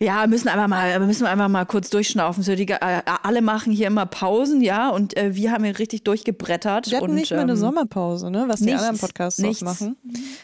[0.00, 2.42] Ja, müssen einfach mal, wir müssen einfach mal kurz durchschnaufen.
[2.42, 6.02] So die, äh, alle machen hier immer Pausen, ja, und äh, wir haben hier richtig
[6.02, 6.90] durchgebrettert.
[6.90, 8.44] Wir hatten und, nicht mal eine ähm, Sommerpause, ne?
[8.48, 9.62] was die nichts, anderen Podcasts nichts.
[9.62, 9.96] auch machen.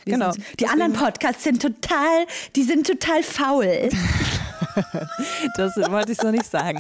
[0.05, 0.33] wir Genau.
[0.33, 3.89] Sind, die anderen Podcasts sind total, die sind total faul.
[5.57, 6.79] Das wollte ich so nicht sagen.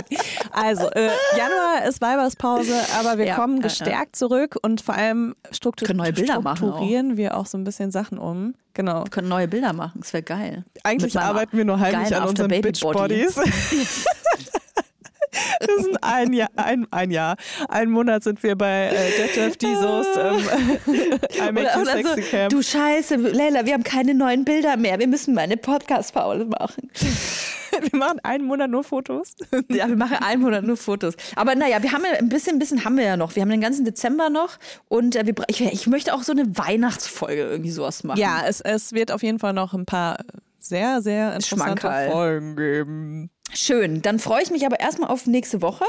[0.53, 5.86] Also, äh, Januar ist Weiberspause, aber wir Ja, kommen gestärkt zurück und vor allem struktur
[5.86, 8.55] Können neue Bilder machen strukturieren wir auch so ein bisschen Sachen um.
[8.74, 9.05] Genau.
[9.05, 10.64] Wir können neue Bilder machen, das wäre geil.
[10.84, 13.26] Eigentlich arbeiten wir nur heimlich an unseren After-Baby-Body.
[13.26, 14.05] Bitch-Bodies.
[15.61, 17.37] Das sind ein Jahr, ein, ein Jahr,
[17.68, 20.39] einen Monat sind wir bei äh, Detlef Dizos ähm,
[21.37, 22.51] I Make You Oder, oder so, Camp.
[22.51, 24.99] du Scheiße, Leila, wir haben keine neuen Bilder mehr.
[24.99, 26.91] Wir müssen mal eine Podcast-Pause machen.
[27.93, 29.35] Wir machen einen Monat nur Fotos.
[29.70, 31.14] Ja, wir machen einen Monat nur Fotos.
[31.37, 33.37] Aber naja, wir haben ja ein bisschen, ein bisschen haben wir ja noch.
[33.37, 34.59] Wir haben den ganzen Dezember noch
[34.89, 38.18] und äh, wir, ich, ich möchte auch so eine Weihnachtsfolge irgendwie sowas machen.
[38.18, 40.18] Ja, es, es wird auf jeden Fall noch ein paar
[40.59, 42.11] sehr, sehr interessante Schmankerl.
[42.11, 43.31] Folgen geben.
[43.53, 44.03] Schön.
[44.03, 45.84] Dann freue ich mich aber erstmal auf nächste Woche.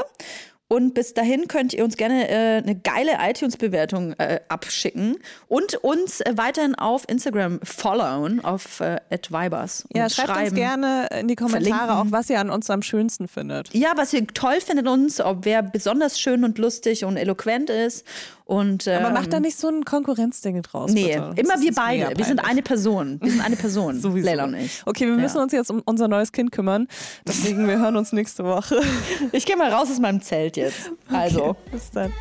[0.72, 6.22] Und bis dahin könnt ihr uns gerne äh, eine geile iTunes-Bewertung äh, abschicken und uns
[6.22, 9.84] äh, weiterhin auf Instagram followen, auf äh, @vibers.
[9.92, 11.90] Ja, schreibt uns gerne in die Kommentare verlinken.
[11.90, 13.68] auch, was ihr an uns am schönsten findet.
[13.74, 18.06] Ja, was ihr toll findet uns, ob wer besonders schön und lustig und eloquent ist.
[18.44, 20.92] Und, ähm, Aber macht da nicht so ein Konkurrenzding draus.
[20.92, 21.32] Nee, bitte.
[21.40, 22.16] immer wir beide.
[22.16, 23.18] Wir sind eine Person.
[23.22, 24.00] Wir sind eine Person.
[24.02, 24.26] Sowieso.
[24.26, 24.82] Leila und ich.
[24.84, 25.42] Okay, wir müssen Ja.
[25.42, 26.88] uns jetzt um unser neues Kind kümmern.
[27.26, 28.80] Deswegen, wir hören uns nächste Woche.
[29.32, 30.90] Ich gehe mal raus aus meinem Zelt jetzt.
[31.10, 32.12] Also, Bis dann.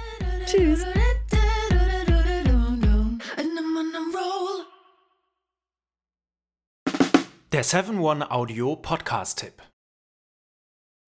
[0.45, 0.79] tschüss.
[7.51, 9.61] Der 7-One-Audio-Podcast-Tipp.